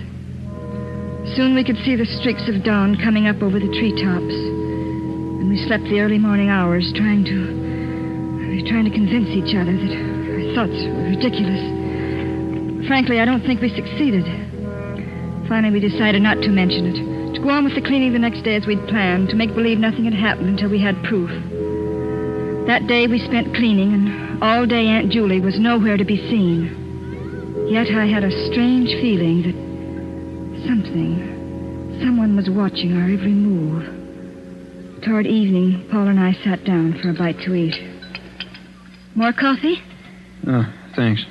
Soon 1.36 1.54
we 1.54 1.64
could 1.64 1.78
see 1.84 1.96
the 1.96 2.08
streaks 2.20 2.48
of 2.48 2.64
dawn 2.64 2.96
coming 2.96 3.28
up 3.28 3.40
over 3.44 3.60
the 3.60 3.72
treetops. 3.76 4.34
And 4.34 5.48
we 5.48 5.60
slept 5.68 5.84
the 5.92 6.00
early 6.00 6.18
morning 6.18 6.48
hours 6.48 6.90
trying 6.96 7.24
to 7.28 7.64
trying 8.68 8.84
to 8.84 8.90
convince 8.90 9.28
each 9.28 9.52
other 9.56 9.76
that 9.76 9.92
our 9.92 10.42
thoughts 10.56 10.78
were 10.88 11.10
ridiculous. 11.12 11.60
Frankly, 12.88 13.20
I 13.20 13.24
don't 13.24 13.42
think 13.44 13.60
we 13.60 13.68
succeeded. 13.68 14.24
Finally, 15.54 15.78
we 15.78 15.88
decided 15.88 16.20
not 16.20 16.42
to 16.42 16.48
mention 16.48 16.84
it, 16.84 17.34
to 17.34 17.40
go 17.40 17.48
on 17.48 17.62
with 17.62 17.76
the 17.76 17.80
cleaning 17.80 18.12
the 18.12 18.18
next 18.18 18.42
day 18.42 18.56
as 18.56 18.66
we'd 18.66 18.84
planned, 18.88 19.28
to 19.28 19.36
make 19.36 19.54
believe 19.54 19.78
nothing 19.78 20.04
had 20.04 20.12
happened 20.12 20.48
until 20.48 20.68
we 20.68 20.82
had 20.82 21.00
proof. 21.04 21.30
That 22.66 22.88
day 22.88 23.06
we 23.06 23.20
spent 23.20 23.54
cleaning, 23.54 23.94
and 23.94 24.42
all 24.42 24.66
day 24.66 24.84
Aunt 24.88 25.12
Julie 25.12 25.38
was 25.38 25.54
nowhere 25.56 25.96
to 25.96 26.04
be 26.04 26.16
seen. 26.28 27.70
Yet 27.70 27.86
I 27.94 28.04
had 28.04 28.24
a 28.24 28.50
strange 28.50 28.90
feeling 28.98 29.46
that 29.46 30.66
something, 30.66 32.02
someone 32.02 32.34
was 32.34 32.50
watching 32.50 32.96
our 32.96 33.04
every 33.04 33.30
move. 33.30 35.04
Toward 35.04 35.28
evening, 35.28 35.86
Paul 35.88 36.08
and 36.08 36.18
I 36.18 36.32
sat 36.42 36.64
down 36.64 36.98
for 37.00 37.10
a 37.10 37.14
bite 37.14 37.38
to 37.46 37.54
eat. 37.54 37.78
More 39.14 39.32
coffee? 39.32 39.76
Oh, 40.48 40.66
thanks. 40.96 41.24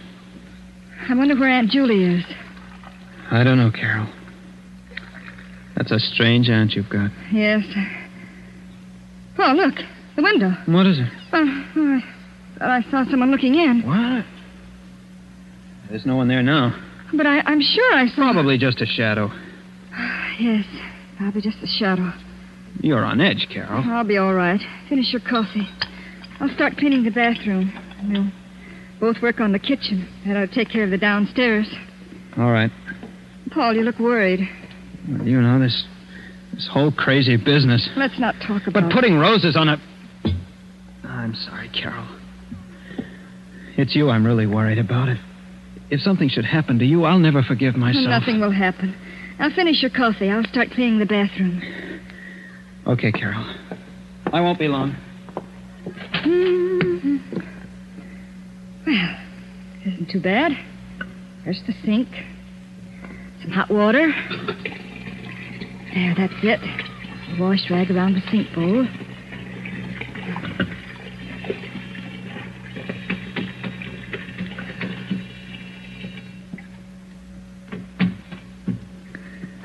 I 1.10 1.14
wonder 1.14 1.36
where 1.36 1.50
Aunt 1.50 1.72
Julie 1.72 2.06
is. 2.06 2.24
I 3.32 3.44
don't 3.44 3.58
know, 3.58 3.72
Carol. 3.72 4.08
That's 5.76 5.92
a 5.92 6.00
strange 6.00 6.50
aunt 6.50 6.74
you've 6.74 6.90
got. 6.90 7.10
Yes. 7.32 7.64
Oh, 9.40 9.54
look. 9.56 9.76
The 10.16 10.22
window. 10.22 10.52
What 10.68 10.86
is 10.86 11.00
it? 11.00 11.08
Oh, 11.34 11.64
I 11.76 12.02
thought 12.60 12.70
I 12.70 12.82
saw 12.92 13.10
someone 13.10 13.32
looking 13.32 13.56
in. 13.56 13.82
What? 13.84 14.26
There's 15.90 16.06
no 16.06 16.16
one 16.16 16.28
there 16.28 16.44
now. 16.44 16.80
But 17.16 17.26
I, 17.26 17.40
I'm 17.42 17.62
sure 17.62 17.94
I 17.96 18.08
saw. 18.08 18.32
Probably 18.32 18.58
just 18.58 18.82
a 18.82 18.86
shadow. 18.86 19.32
Yes. 20.40 20.66
Probably 21.20 21.42
just 21.42 21.58
a 21.62 21.68
shadow. 21.68 22.12
You're 22.82 23.06
on 23.06 23.22
edge, 23.22 23.48
Carol. 23.54 23.84
I'll 23.86 24.04
be 24.04 24.18
all 24.18 24.34
right. 24.34 24.60
Finish 24.90 25.14
your 25.14 25.22
coffee. 25.22 25.68
I'll 26.40 26.50
start 26.56 26.76
cleaning 26.78 27.04
the 27.04 27.12
bathroom. 27.12 27.72
We'll 28.10 28.32
both 29.14 29.22
work 29.22 29.40
on 29.40 29.52
the 29.52 29.60
kitchen. 29.60 30.08
And 30.26 30.40
I'll 30.40 30.48
take 30.48 30.70
care 30.70 30.84
of 30.84 30.90
the 30.90 30.98
downstairs. 30.98 31.68
All 32.36 32.52
right. 32.52 32.72
Paul, 33.54 33.76
you 33.76 33.84
look 33.84 34.00
worried. 34.00 34.48
Well, 35.08 35.28
you 35.28 35.42
know, 35.42 35.60
this 35.60 35.86
this 36.54 36.68
whole 36.72 36.92
crazy 36.92 37.38
business. 37.38 37.88
Let's 37.96 38.20
not 38.20 38.36
talk 38.46 38.68
about 38.68 38.84
it. 38.84 38.90
But 38.90 38.92
putting 38.94 39.18
roses 39.18 39.56
on 39.56 39.70
a. 39.70 39.78
I'm 41.04 41.36
sorry, 41.36 41.70
Carol. 41.70 42.08
It's 43.78 43.96
you 43.96 44.10
I'm 44.10 44.26
really 44.26 44.46
worried 44.46 44.78
about. 44.78 45.10
If, 45.10 45.18
if 45.90 46.00
something 46.02 46.30
should 46.30 46.46
happen 46.46 46.80
to 46.80 46.86
you, 46.86 47.04
I'll 47.04 47.20
never 47.20 47.42
forgive 47.44 47.76
myself. 47.76 48.06
Nothing 48.08 48.40
will 48.40 48.52
happen. 48.52 48.96
I'll 49.40 49.52
finish 49.54 49.82
your 49.82 49.92
coffee. 49.92 50.30
I'll 50.30 50.44
start 50.46 50.70
cleaning 50.72 51.00
the 51.00 51.06
bathroom. 51.06 51.62
Okay, 52.88 53.12
Carol. 53.12 53.46
I 54.32 54.42
won't 54.42 54.60
be 54.60 54.68
long. 54.68 54.96
Mhm. 56.26 57.22
Well, 58.86 59.16
isn't 59.86 60.10
too 60.12 60.22
bad. 60.22 60.52
There's 61.44 61.62
the 61.68 61.74
sink. 61.86 62.08
Some 63.44 63.52
hot 63.52 63.70
water. 63.70 64.08
There, 65.94 66.16
that's 66.18 66.34
it. 66.44 66.60
A 66.62 67.42
wash 67.42 67.70
rag 67.70 67.92
around 67.92 68.14
the 68.14 68.22
sink 68.32 68.48
bowl. 68.56 68.88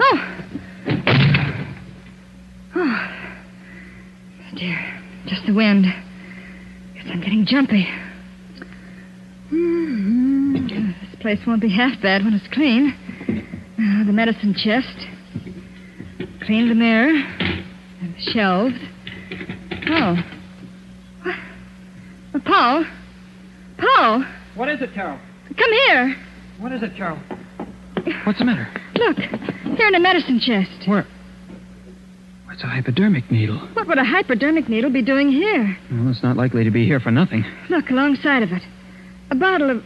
Oh! 0.00 0.18
Oh. 2.74 3.08
Dear, 4.56 5.00
just 5.26 5.46
the 5.46 5.54
wind. 5.54 5.84
Guess 6.94 7.06
I'm 7.12 7.20
getting 7.20 7.46
jumpy. 7.46 7.86
Mhm. 9.52 10.68
This 11.00 11.20
place 11.20 11.38
won't 11.46 11.60
be 11.60 11.68
half 11.70 12.02
bad 12.02 12.24
when 12.24 12.34
it's 12.34 12.48
clean. 12.48 12.92
Uh, 13.78 14.04
the 14.04 14.12
medicine 14.12 14.54
chest. 14.54 15.06
Cleaned 16.44 16.70
the 16.70 16.74
mirror. 16.74 17.10
And 18.00 18.14
the 18.14 18.20
shelves. 18.32 18.74
Oh. 19.88 20.16
What? 21.22 21.34
Uh, 22.34 22.38
Paul? 22.44 22.84
Paul, 23.78 24.24
What 24.56 24.68
is 24.68 24.82
it, 24.82 24.92
Carol? 24.94 25.18
come 25.56 25.72
here. 25.86 26.16
What 26.58 26.72
is 26.72 26.82
it, 26.82 26.96
Carol? 26.96 27.18
What's 28.24 28.38
the 28.40 28.44
matter? 28.44 28.68
Look, 28.96 29.16
here 29.18 29.86
in 29.86 29.92
the 29.92 30.00
medicine 30.00 30.40
chest. 30.40 30.88
Where? 30.88 31.06
What's 32.46 32.62
a 32.64 32.66
hypodermic 32.66 33.30
needle? 33.30 33.58
What 33.74 33.86
would 33.86 33.98
a 33.98 34.04
hypodermic 34.04 34.68
needle 34.68 34.90
be 34.92 35.02
doing 35.02 35.30
here? 35.30 35.76
Well, 35.92 36.08
it's 36.10 36.22
not 36.24 36.36
likely 36.36 36.64
to 36.64 36.70
be 36.72 36.84
here 36.84 36.98
for 36.98 37.12
nothing. 37.12 37.44
Look, 37.70 37.90
alongside 37.90 38.42
of 38.42 38.50
it. 38.50 38.62
A 39.30 39.36
bottle 39.36 39.70
of. 39.70 39.84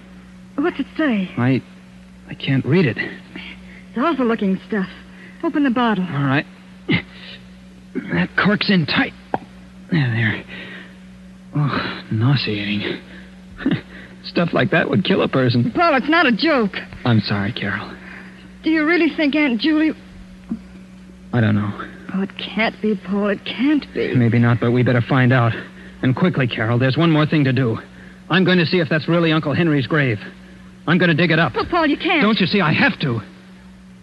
What's 0.56 0.80
it 0.80 0.86
say? 0.96 1.30
I. 1.36 1.62
I 2.28 2.34
can't 2.34 2.64
read 2.64 2.86
it. 2.86 2.96
It's 3.92 3.98
awful 4.02 4.24
looking 4.24 4.58
stuff. 4.66 4.88
Open 5.44 5.64
the 5.64 5.70
bottle. 5.70 6.06
All 6.10 6.24
right. 6.24 6.46
That 7.94 8.30
cork's 8.42 8.70
in 8.70 8.86
tight. 8.86 9.12
There, 9.90 10.10
there. 10.10 10.44
Oh, 11.54 12.02
nauseating. 12.10 13.02
Stuff 14.24 14.54
like 14.54 14.70
that 14.70 14.88
would 14.88 15.04
kill 15.04 15.20
a 15.20 15.28
person. 15.28 15.70
Paul, 15.74 15.94
it's 15.96 16.08
not 16.08 16.24
a 16.24 16.32
joke. 16.34 16.72
I'm 17.04 17.20
sorry, 17.20 17.52
Carol. 17.52 17.94
Do 18.64 18.70
you 18.70 18.86
really 18.86 19.14
think 19.14 19.34
Aunt 19.34 19.60
Julie. 19.60 19.92
I 21.34 21.42
don't 21.42 21.54
know. 21.54 21.70
Oh, 22.14 22.22
it 22.22 22.30
can't 22.38 22.80
be, 22.80 22.98
Paul. 23.06 23.28
It 23.28 23.44
can't 23.44 23.84
be. 23.92 24.14
Maybe 24.14 24.38
not, 24.38 24.58
but 24.58 24.70
we 24.70 24.82
better 24.82 25.02
find 25.06 25.30
out. 25.30 25.52
And 26.02 26.16
quickly, 26.16 26.46
Carol. 26.46 26.78
There's 26.78 26.96
one 26.96 27.10
more 27.10 27.26
thing 27.26 27.44
to 27.44 27.52
do. 27.52 27.76
I'm 28.30 28.44
going 28.44 28.58
to 28.58 28.64
see 28.66 28.78
if 28.78 28.88
that's 28.88 29.06
really 29.06 29.32
Uncle 29.32 29.52
Henry's 29.52 29.86
grave. 29.86 30.16
I'm 30.86 30.96
going 30.96 31.10
to 31.10 31.14
dig 31.14 31.30
it 31.30 31.38
up. 31.38 31.52
Oh, 31.56 31.64
Paul, 31.70 31.86
you 31.86 31.98
can't. 31.98 32.22
Don't 32.22 32.40
you 32.40 32.46
see? 32.46 32.62
I 32.62 32.72
have 32.72 32.98
to. 33.00 33.20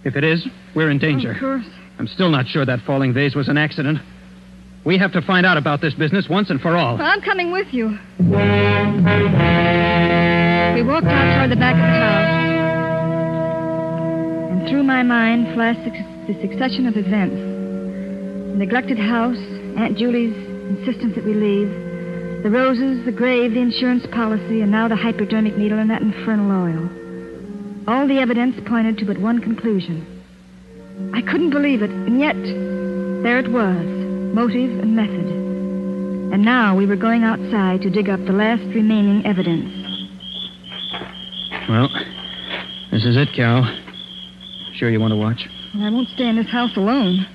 If 0.03 0.15
it 0.15 0.23
is, 0.23 0.47
we're 0.75 0.89
in 0.89 0.97
danger. 0.97 1.31
Of 1.31 1.39
course. 1.39 1.65
I'm 1.97 2.07
still 2.07 2.29
not 2.29 2.47
sure 2.47 2.65
that 2.65 2.79
falling 2.85 3.13
vase 3.13 3.35
was 3.35 3.49
an 3.49 3.57
accident. 3.57 3.99
We 4.85 4.97
have 4.97 5.11
to 5.13 5.21
find 5.21 5.45
out 5.45 5.57
about 5.57 5.81
this 5.81 5.93
business 5.93 6.27
once 6.29 6.49
and 6.49 6.61
for 6.61 6.77
all. 6.77 6.97
Well, 6.97 7.05
I'm 7.05 7.21
coming 7.21 7.51
with 7.51 7.67
you. 7.73 7.87
We 10.75 10.83
walked 10.83 11.07
out 11.07 11.35
toward 11.35 11.51
the 11.51 11.57
back 11.59 11.75
of 11.75 11.81
the 11.81 11.99
house. 11.99 12.39
And 14.51 14.69
through 14.69 14.83
my 14.83 15.03
mind 15.03 15.53
flashed 15.53 15.83
the 15.83 15.91
the 16.29 16.39
succession 16.41 16.85
of 16.85 16.95
events. 16.95 17.41
The 18.53 18.57
neglected 18.57 18.99
house, 18.99 19.39
Aunt 19.81 19.97
Julie's 19.97 20.35
insistence 20.77 21.15
that 21.15 21.25
we 21.25 21.33
leave, 21.33 21.69
the 22.43 22.51
roses, 22.51 23.03
the 23.03 23.11
grave, 23.11 23.53
the 23.53 23.61
insurance 23.61 24.05
policy, 24.13 24.61
and 24.61 24.69
now 24.69 24.87
the 24.87 24.95
hypodermic 24.95 25.57
needle 25.57 25.79
and 25.79 25.89
that 25.89 26.03
infernal 26.03 26.51
oil. 26.51 26.98
All 27.87 28.07
the 28.07 28.19
evidence 28.19 28.55
pointed 28.67 28.97
to 28.99 29.05
but 29.05 29.17
one 29.19 29.39
conclusion. 29.41 30.05
I 31.13 31.21
couldn't 31.21 31.49
believe 31.51 31.81
it, 31.81 31.89
and 31.89 32.19
yet 32.19 32.35
there 33.23 33.39
it 33.39 33.51
was 33.51 33.85
motive 34.35 34.79
and 34.79 34.95
method. 34.95 35.25
And 36.33 36.43
now 36.45 36.75
we 36.75 36.85
were 36.85 36.95
going 36.95 37.23
outside 37.23 37.81
to 37.81 37.89
dig 37.89 38.09
up 38.09 38.19
the 38.25 38.31
last 38.33 38.61
remaining 38.75 39.25
evidence. 39.25 39.71
Well, 41.67 41.89
this 42.91 43.05
is 43.05 43.17
it, 43.17 43.29
Carol. 43.35 43.65
Sure 44.75 44.89
you 44.89 44.99
want 44.99 45.11
to 45.11 45.17
watch? 45.17 45.47
I 45.75 45.89
won't 45.89 46.09
stay 46.09 46.27
in 46.27 46.35
this 46.35 46.49
house 46.49 46.75
alone. 46.77 47.25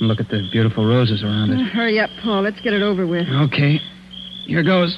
And 0.00 0.08
look 0.08 0.20
at 0.20 0.28
the 0.28 0.48
beautiful 0.50 0.86
roses 0.86 1.22
around 1.22 1.50
Uh, 1.50 1.60
it. 1.60 1.66
hurry 1.72 2.00
up, 2.00 2.10
Paul. 2.22 2.42
Let's 2.42 2.60
get 2.60 2.72
it 2.72 2.82
over 2.82 3.06
with. 3.06 3.28
Okay. 3.28 3.80
Here 4.46 4.62
goes. 4.62 4.96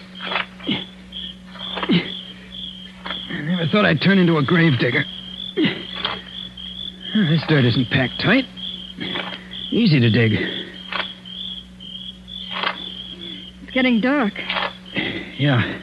I 3.67 3.69
thought 3.73 3.85
I'd 3.85 4.01
turn 4.01 4.19
into 4.19 4.37
a 4.37 4.45
grave 4.45 4.79
digger. 4.79 5.05
This 5.57 7.43
dirt 7.49 7.65
isn't 7.65 7.91
packed 7.91 8.21
tight. 8.23 8.45
Easy 9.73 9.99
to 9.99 10.09
dig. 10.09 10.35
It's 13.63 13.73
getting 13.73 14.01
dark. 14.01 14.35
Yeah. 15.39 15.81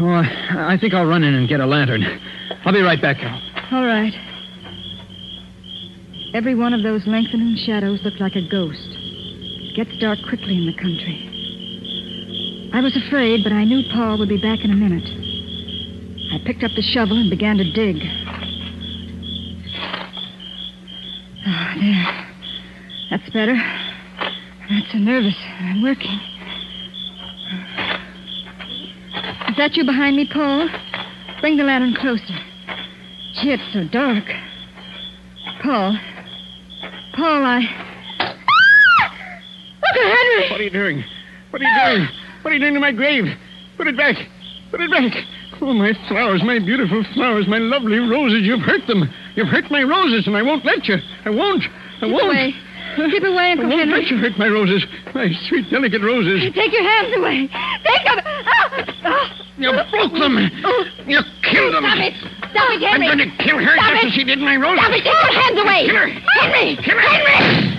Oh, 0.00 0.08
I, 0.08 0.74
I 0.74 0.78
think 0.80 0.92
I'll 0.92 1.06
run 1.06 1.22
in 1.22 1.34
and 1.34 1.48
get 1.48 1.60
a 1.60 1.66
lantern. 1.66 2.02
I'll 2.64 2.72
be 2.72 2.82
right 2.82 3.00
back, 3.00 3.18
Carol. 3.18 3.40
All 3.70 3.86
right. 3.86 4.12
Every 6.34 6.56
one 6.56 6.74
of 6.74 6.82
those 6.82 7.06
lengthening 7.06 7.54
shadows 7.64 8.00
looked 8.02 8.20
like 8.20 8.34
a 8.34 8.42
ghost. 8.50 8.88
It 8.90 9.76
gets 9.76 9.96
dark 10.00 10.18
quickly 10.28 10.56
in 10.56 10.66
the 10.66 10.74
country. 10.74 12.70
I 12.74 12.80
was 12.80 12.96
afraid, 13.06 13.44
but 13.44 13.52
I 13.52 13.62
knew 13.62 13.84
Paul 13.92 14.18
would 14.18 14.28
be 14.28 14.42
back 14.42 14.64
in 14.64 14.72
a 14.72 14.76
minute. 14.76 15.25
I 16.36 16.38
picked 16.44 16.62
up 16.64 16.72
the 16.76 16.82
shovel 16.82 17.16
and 17.16 17.30
began 17.30 17.56
to 17.56 17.64
dig. 17.72 17.96
Ah, 21.46 21.74
there. 21.80 22.26
That's 23.08 23.30
better. 23.30 23.56
That's 24.68 24.92
so 24.92 24.98
nervous. 24.98 25.34
I'm 25.60 25.82
working. 25.82 26.20
Is 29.48 29.56
that 29.56 29.76
you 29.76 29.86
behind 29.86 30.16
me, 30.16 30.28
Paul? 30.30 30.68
Bring 31.40 31.56
the 31.56 31.64
lantern 31.64 31.96
closer. 31.98 32.36
Gee, 33.40 33.52
it's 33.52 33.72
so 33.72 33.88
dark. 33.90 34.24
Paul. 35.62 35.98
Paul, 37.14 37.44
I. 37.46 37.64
Uncle 39.88 40.02
Henry! 40.02 40.50
What 40.50 40.60
are 40.60 40.64
you 40.64 40.70
doing? 40.70 41.02
What 41.48 41.62
are 41.62 41.64
you 41.64 41.80
doing? 41.82 42.08
What 42.42 42.50
are 42.50 42.54
you 42.54 42.60
doing 42.60 42.74
to 42.74 42.80
my 42.80 42.92
grave? 42.92 43.24
Put 43.78 43.86
it 43.86 43.96
back. 43.96 44.16
Put 44.70 44.82
it 44.82 44.90
back. 44.90 45.14
Oh, 45.60 45.72
my 45.72 45.92
flowers, 46.08 46.42
my 46.44 46.58
beautiful 46.58 47.02
flowers, 47.14 47.46
my 47.48 47.58
lovely 47.58 47.98
roses. 47.98 48.42
You've 48.42 48.60
hurt 48.60 48.86
them. 48.86 49.08
You've 49.34 49.48
hurt 49.48 49.70
my 49.70 49.82
roses, 49.82 50.26
and 50.26 50.36
I 50.36 50.42
won't 50.42 50.64
let 50.64 50.86
you. 50.86 50.96
I 51.24 51.30
won't. 51.30 51.62
I 51.64 52.00
Keep 52.06 52.12
won't. 52.12 52.26
away. 52.26 52.54
Keep 52.96 53.22
away, 53.24 53.44
I 53.44 53.50
Uncle 53.52 53.68
won't 53.68 53.80
Henry. 53.80 54.00
let 54.00 54.10
you 54.10 54.16
hurt 54.18 54.38
my 54.38 54.48
roses. 54.48 54.84
My 55.14 55.28
sweet, 55.48 55.68
delicate 55.70 56.02
roses. 56.02 56.52
Take 56.54 56.72
your 56.72 56.82
hands 56.82 57.14
away. 57.16 57.48
Take 57.84 58.04
them. 58.04 58.18
Ah! 58.24 58.84
Ah! 59.04 59.42
You 59.58 59.72
broke 59.90 60.12
them. 60.12 60.36
You 61.06 61.20
killed 61.42 61.74
them. 61.74 61.84
Stop 61.84 61.98
it! 61.98 62.14
Stop 62.52 62.70
it, 62.72 62.82
Henry. 62.82 63.08
I'm 63.08 63.16
going 63.18 63.30
to 63.30 63.36
kill 63.44 63.58
her 63.58 63.74
Stop 63.76 63.92
just 63.92 64.04
it. 64.04 64.06
as 64.08 64.12
she 64.14 64.24
did 64.24 64.38
my 64.38 64.56
roses. 64.56 64.80
Stop 64.84 64.92
it! 64.92 65.04
Take 65.04 65.12
your 65.12 65.40
hands 65.40 65.58
away! 65.60 65.86
Kill 65.86 65.96
her. 65.96 66.08
Henry! 66.08 66.76
Kill 66.84 66.96
her. 66.96 67.00
Henry! 67.00 67.72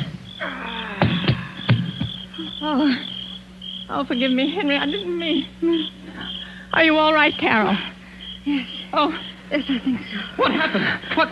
Oh, 2.59 2.95
oh, 3.89 4.05
forgive 4.05 4.31
me, 4.31 4.53
Henry. 4.55 4.77
I 4.77 4.85
didn't 4.85 5.17
mean. 5.17 5.45
Are 6.77 6.83
you 6.83 6.95
all 6.95 7.11
right, 7.11 7.33
Carol? 7.39 7.75
Yes. 8.45 8.67
Oh, 8.93 9.11
Yes, 9.49 9.63
I 9.67 9.79
think 9.83 9.99
so. 10.11 10.19
What 10.35 10.51
happened? 10.51 10.85
What? 11.17 11.29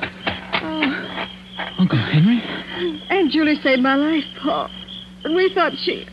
oh, 0.63 1.27
Uncle 1.77 1.99
Henry? 1.99 2.41
Aunt 3.11 3.31
Julie 3.31 3.59
saved 3.61 3.83
my 3.83 3.93
life, 3.95 4.23
Paul. 4.41 4.69
And 5.23 5.35
we 5.35 5.53
thought 5.53 5.73
she. 5.83 6.07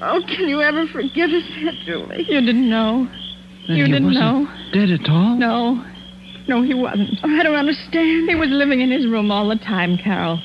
Oh, 0.00 0.20
can 0.28 0.46
you 0.48 0.60
ever 0.62 0.86
forgive 0.92 1.30
us, 1.30 1.42
Aunt 1.56 1.76
Julie? 1.84 2.24
you 2.28 2.40
didn't 2.40 2.70
know. 2.70 3.08
Then 3.66 3.76
You 3.78 3.84
he 3.86 3.90
didn't 3.92 4.06
wasn't 4.14 4.24
know? 4.24 4.48
Dead 4.72 4.90
at 4.90 5.08
all? 5.10 5.36
No, 5.36 5.84
no, 6.46 6.62
he 6.62 6.72
wasn't. 6.74 7.18
Oh, 7.24 7.28
I 7.28 7.42
don't 7.42 7.56
understand. 7.56 8.28
He 8.28 8.36
was 8.36 8.48
living 8.50 8.80
in 8.80 8.92
his 8.92 9.06
room 9.08 9.32
all 9.32 9.48
the 9.48 9.56
time, 9.56 9.98
Carol. 9.98 10.40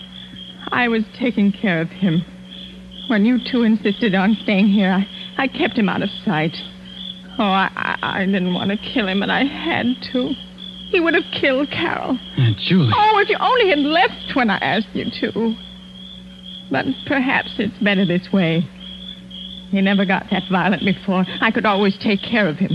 I 0.71 0.87
was 0.87 1.03
taking 1.19 1.51
care 1.51 1.81
of 1.81 1.89
him. 1.89 2.23
When 3.09 3.25
you 3.25 3.37
two 3.51 3.61
insisted 3.61 4.15
on 4.15 4.35
staying 4.41 4.69
here, 4.69 4.89
I, 4.91 5.43
I 5.43 5.47
kept 5.47 5.77
him 5.77 5.87
out 5.89 6.01
of 6.01 6.09
sight. 6.25 6.55
Oh, 7.39 7.43
I, 7.43 7.97
I, 8.01 8.25
didn't 8.25 8.53
want 8.53 8.71
to 8.71 8.77
kill 8.77 9.07
him, 9.07 9.21
but 9.21 9.29
I 9.29 9.43
had 9.43 9.85
to. 10.11 10.33
He 10.91 10.99
would 10.99 11.13
have 11.13 11.23
killed 11.39 11.69
Carol. 11.71 12.19
Aunt 12.37 12.57
Julie. 12.57 12.91
Oh, 12.93 13.19
if 13.19 13.29
you 13.29 13.37
only 13.39 13.69
had 13.69 13.79
left 13.79 14.35
when 14.35 14.49
I 14.49 14.57
asked 14.57 14.93
you 14.93 15.05
to. 15.21 15.55
But 16.69 16.85
perhaps 17.07 17.51
it's 17.57 17.77
better 17.83 18.05
this 18.05 18.27
way. 18.31 18.61
He 19.71 19.81
never 19.81 20.05
got 20.05 20.27
that 20.31 20.43
violent 20.51 20.83
before. 20.83 21.25
I 21.39 21.51
could 21.51 21.65
always 21.65 21.97
take 22.03 22.21
care 22.21 22.47
of 22.47 22.57
him. 22.57 22.71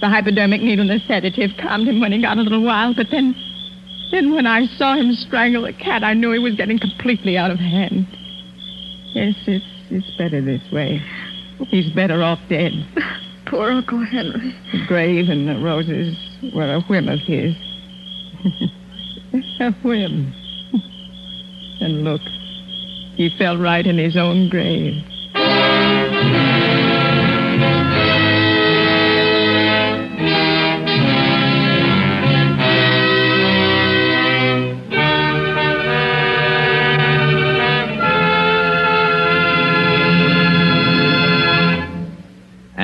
The 0.00 0.08
hypodermic 0.08 0.62
needle 0.62 0.90
and 0.90 1.00
the 1.00 1.06
sedative 1.06 1.50
calmed 1.60 1.86
him 1.86 2.00
when 2.00 2.12
he 2.12 2.22
got 2.22 2.38
a 2.38 2.42
little 2.42 2.64
wild, 2.64 2.96
but 2.96 3.08
then. 3.10 3.34
Then 4.10 4.34
when 4.34 4.46
I 4.46 4.66
saw 4.76 4.96
him 4.96 5.12
strangle 5.12 5.62
the 5.62 5.72
cat, 5.72 6.02
I 6.02 6.14
knew 6.14 6.32
he 6.32 6.40
was 6.40 6.56
getting 6.56 6.80
completely 6.80 7.38
out 7.38 7.52
of 7.52 7.58
hand. 7.58 8.08
Yes, 9.14 9.34
it's, 9.46 9.64
it's 9.88 10.10
better 10.18 10.40
this 10.40 10.62
way. 10.72 11.00
He's 11.68 11.90
better 11.92 12.20
off 12.22 12.40
dead. 12.48 12.72
Poor 13.50 13.72
Uncle 13.72 14.04
Henry. 14.04 14.54
The 14.70 14.86
grave 14.86 15.28
and 15.28 15.48
the 15.48 15.58
roses 15.58 16.16
were 16.54 16.72
a 16.72 16.80
whim 16.82 17.08
of 17.08 17.18
his. 17.18 17.56
a 19.60 19.72
whim. 19.82 20.32
and 21.80 22.04
look, 22.04 22.20
he 23.16 23.28
fell 23.36 23.58
right 23.58 23.84
in 23.84 23.98
his 23.98 24.16
own 24.16 24.50
grave. 24.50 25.02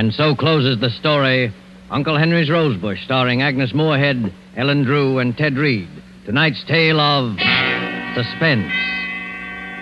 And 0.07 0.15
so 0.15 0.37
closes 0.37 0.79
the 0.79 0.91
story 0.91 1.53
Uncle 1.91 2.17
Henry's 2.17 2.49
Rosebush, 2.49 3.03
starring 3.03 3.43
Agnes 3.43 3.75
Moorehead, 3.75 4.33
Ellen 4.57 4.85
Drew, 4.85 5.19
and 5.19 5.37
Ted 5.37 5.57
Reed. 5.57 5.89
Tonight's 6.25 6.63
tale 6.69 7.01
of 7.01 7.35
suspense. 8.15 8.71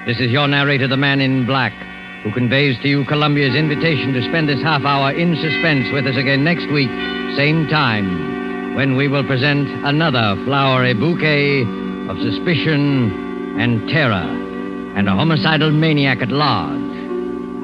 This 0.06 0.20
is 0.20 0.32
your 0.32 0.48
narrator, 0.48 0.88
the 0.88 0.96
man 0.96 1.20
in 1.20 1.44
black, 1.44 1.74
who 2.22 2.32
conveys 2.32 2.74
to 2.80 2.88
you 2.88 3.04
Columbia's 3.04 3.54
invitation 3.54 4.14
to 4.14 4.26
spend 4.30 4.48
this 4.48 4.62
half 4.62 4.80
hour 4.86 5.12
in 5.12 5.36
suspense 5.36 5.92
with 5.92 6.06
us 6.06 6.16
again 6.16 6.42
next 6.42 6.72
week, 6.72 6.88
same 7.36 7.68
time, 7.68 8.74
when 8.76 8.96
we 8.96 9.08
will 9.08 9.26
present 9.26 9.68
another 9.84 10.42
flowery 10.46 10.94
bouquet 10.94 11.60
of 12.08 12.16
suspicion 12.16 13.60
and 13.60 13.90
terror 13.90 14.24
and 14.96 15.06
a 15.06 15.12
homicidal 15.12 15.70
maniac 15.70 16.22
at 16.22 16.30
large. 16.30 16.80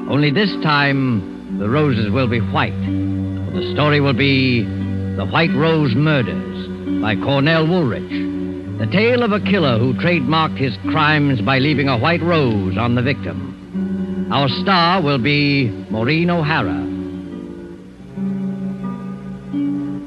Only 0.07 0.29
this 0.29 0.53
time, 0.61 1.30
the 1.61 1.69
roses 1.69 2.09
will 2.09 2.27
be 2.27 2.39
white. 2.39 2.73
The 2.73 3.71
story 3.75 4.01
will 4.01 4.17
be 4.17 4.63
The 4.63 5.27
White 5.27 5.53
Rose 5.53 5.93
Murders 5.93 6.67
by 6.99 7.15
Cornell 7.15 7.67
Woolrich. 7.67 8.79
The 8.79 8.87
tale 8.87 9.21
of 9.21 9.31
a 9.31 9.39
killer 9.39 9.77
who 9.77 9.93
trademarked 9.93 10.57
his 10.57 10.75
crimes 10.89 11.39
by 11.39 11.59
leaving 11.59 11.87
a 11.87 11.99
white 11.99 12.23
rose 12.23 12.79
on 12.79 12.95
the 12.95 13.03
victim. 13.03 14.27
Our 14.33 14.49
star 14.63 15.03
will 15.03 15.19
be 15.19 15.69
Maureen 15.91 16.31
O'Hara. 16.31 16.81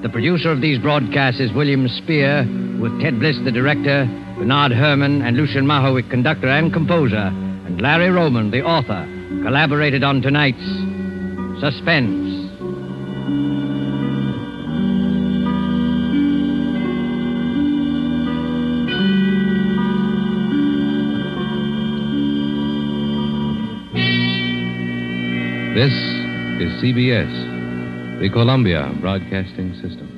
The 0.02 0.08
producer 0.08 0.50
of 0.50 0.60
these 0.60 0.80
broadcasts 0.80 1.40
is 1.40 1.52
William 1.52 1.86
Spier, 1.86 2.42
with 2.80 3.00
Ted 3.00 3.20
Bliss, 3.20 3.38
the 3.44 3.52
director, 3.52 4.06
Bernard 4.36 4.72
Herrmann, 4.72 5.22
and 5.22 5.36
Lucien 5.36 5.64
Moraweck, 5.64 6.10
conductor 6.10 6.48
and 6.48 6.72
composer, 6.72 7.30
and 7.30 7.80
Larry 7.80 8.10
Roman, 8.10 8.50
the 8.50 8.64
author, 8.64 9.06
collaborated 9.44 10.02
on 10.02 10.20
tonight's 10.20 10.93
Suspense. 11.60 12.50
This 25.74 25.92
is 26.60 26.82
CBS, 26.82 28.20
the 28.20 28.28
Columbia 28.30 28.92
Broadcasting 29.00 29.74
System. 29.74 30.10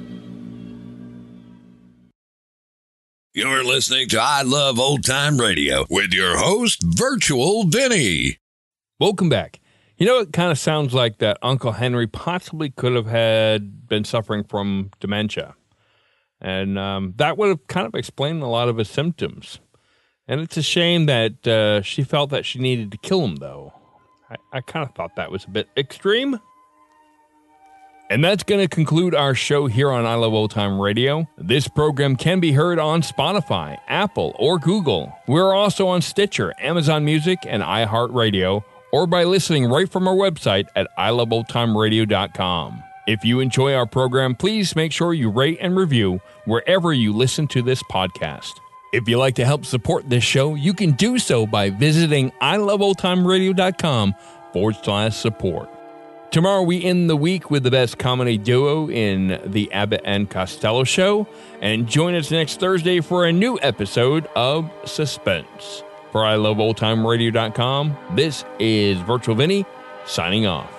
You're 3.35 3.63
listening 3.63 4.09
to 4.09 4.19
I 4.19 4.43
Love 4.43 4.79
Old 4.79 5.05
Time 5.05 5.39
Radio 5.39 5.85
with 5.91 6.13
your 6.15 6.39
host, 6.39 6.83
Virtual 6.83 7.65
Vinny. 7.65 8.39
Welcome 8.99 9.29
back. 9.29 9.61
You 9.99 10.07
know, 10.07 10.19
it 10.19 10.33
kind 10.33 10.51
of 10.51 10.59
sounds 10.59 10.93
like 10.93 11.19
that 11.19 11.39
Uncle 11.41 11.73
Henry 11.73 12.07
possibly 12.07 12.69
could 12.69 12.95
have 12.95 13.07
had 13.07 13.89
been 13.89 14.05
suffering 14.05 14.45
from 14.45 14.91
dementia. 15.01 15.55
And 16.39 16.79
um, 16.79 17.15
that 17.17 17.39
would 17.39 17.49
have 17.49 17.67
kind 17.67 17.87
of 17.87 17.95
explained 17.95 18.43
a 18.43 18.47
lot 18.47 18.69
of 18.69 18.77
his 18.77 18.91
symptoms. 18.91 19.59
And 20.29 20.41
it's 20.41 20.57
a 20.59 20.63
shame 20.63 21.07
that 21.07 21.47
uh, 21.47 21.81
she 21.81 22.03
felt 22.03 22.29
that 22.31 22.45
she 22.45 22.59
needed 22.59 22.93
to 22.93 22.99
kill 22.99 23.25
him, 23.25 23.37
though. 23.37 23.73
I, 24.29 24.59
I 24.59 24.61
kind 24.61 24.87
of 24.87 24.95
thought 24.95 25.17
that 25.17 25.31
was 25.31 25.45
a 25.45 25.51
bit 25.51 25.69
extreme. 25.79 26.41
And 28.11 28.23
that's 28.23 28.43
going 28.43 28.61
to 28.61 28.69
conclude 28.69 29.15
our 29.15 29.35
show 29.35 29.67
here 29.67 29.91
on 29.91 30.05
I 30.05 30.15
Love 30.15 30.35
Old 30.35 30.51
Time 30.51 30.79
Radio. 30.79 31.27
This 31.39 31.69
program 31.69 32.17
can 32.17 32.39
be 32.39 32.53
heard 32.53 32.79
on 32.79 33.03
Spotify, 33.03 33.79
Apple, 33.89 34.37
or 34.39 34.59
Google. 34.59 35.13
We're 35.27 35.55
also 35.55 35.89
on 35.89 36.03
Stitcher, 36.03 36.53
Amazon 36.61 37.05
Music, 37.05 37.39
and 37.47 37.63
iHeartRadio, 37.63 38.63
or 38.97 39.07
by 39.07 39.25
listening 39.25 39.67
right 39.67 39.93
from 39.93 40.09
our 40.09 40.15
website 40.15 40.69
at 40.75 40.89
iloveoldtimeradio.com. 40.97 42.83
If 43.07 43.27
you 43.27 43.41
enjoy 43.41 43.75
our 43.75 43.85
program, 43.85 44.35
please 44.35 44.75
make 44.75 44.91
sure 44.91 45.13
you 45.13 45.29
rate 45.29 45.59
and 45.61 45.77
review 45.77 46.19
wherever 46.47 46.95
you 46.95 47.13
listen 47.13 47.47
to 47.49 47.61
this 47.61 47.83
podcast. 47.83 48.59
If 48.95 49.07
you'd 49.07 49.19
like 49.19 49.35
to 49.35 49.45
help 49.45 49.67
support 49.67 50.09
this 50.09 50.25
show, 50.25 50.55
you 50.55 50.73
can 50.73 50.93
do 50.93 51.19
so 51.19 51.47
by 51.47 51.69
visiting 51.69 52.31
iloveoldtimeradio.com 52.41 54.15
forward 54.55 54.77
slash 54.83 55.15
support. 55.15 55.69
Tomorrow 56.31 56.63
we 56.63 56.83
end 56.83 57.11
the 57.11 57.17
week 57.17 57.51
with 57.51 57.65
the 57.65 57.71
best 57.71 57.99
comedy 57.99 58.39
duo 58.39 58.89
in 58.89 59.39
the 59.45 59.71
Abbott 59.73 60.01
and 60.07 60.31
Costello 60.31 60.85
show, 60.85 61.29
and 61.61 61.87
join 61.87 62.15
us 62.15 62.31
next 62.31 62.61
Thursday 62.61 63.03
for 63.03 63.27
a 63.27 63.33
new 63.33 63.59
episode 63.61 64.27
of 64.35 64.71
Suspense. 64.87 65.83
For 66.17 66.23
iloveoldtimeradio.com, 66.23 67.95
this 68.15 68.47
is 68.59 68.99
Virtual 69.03 69.35
Vinny 69.35 69.67
signing 70.07 70.47
off. 70.47 70.76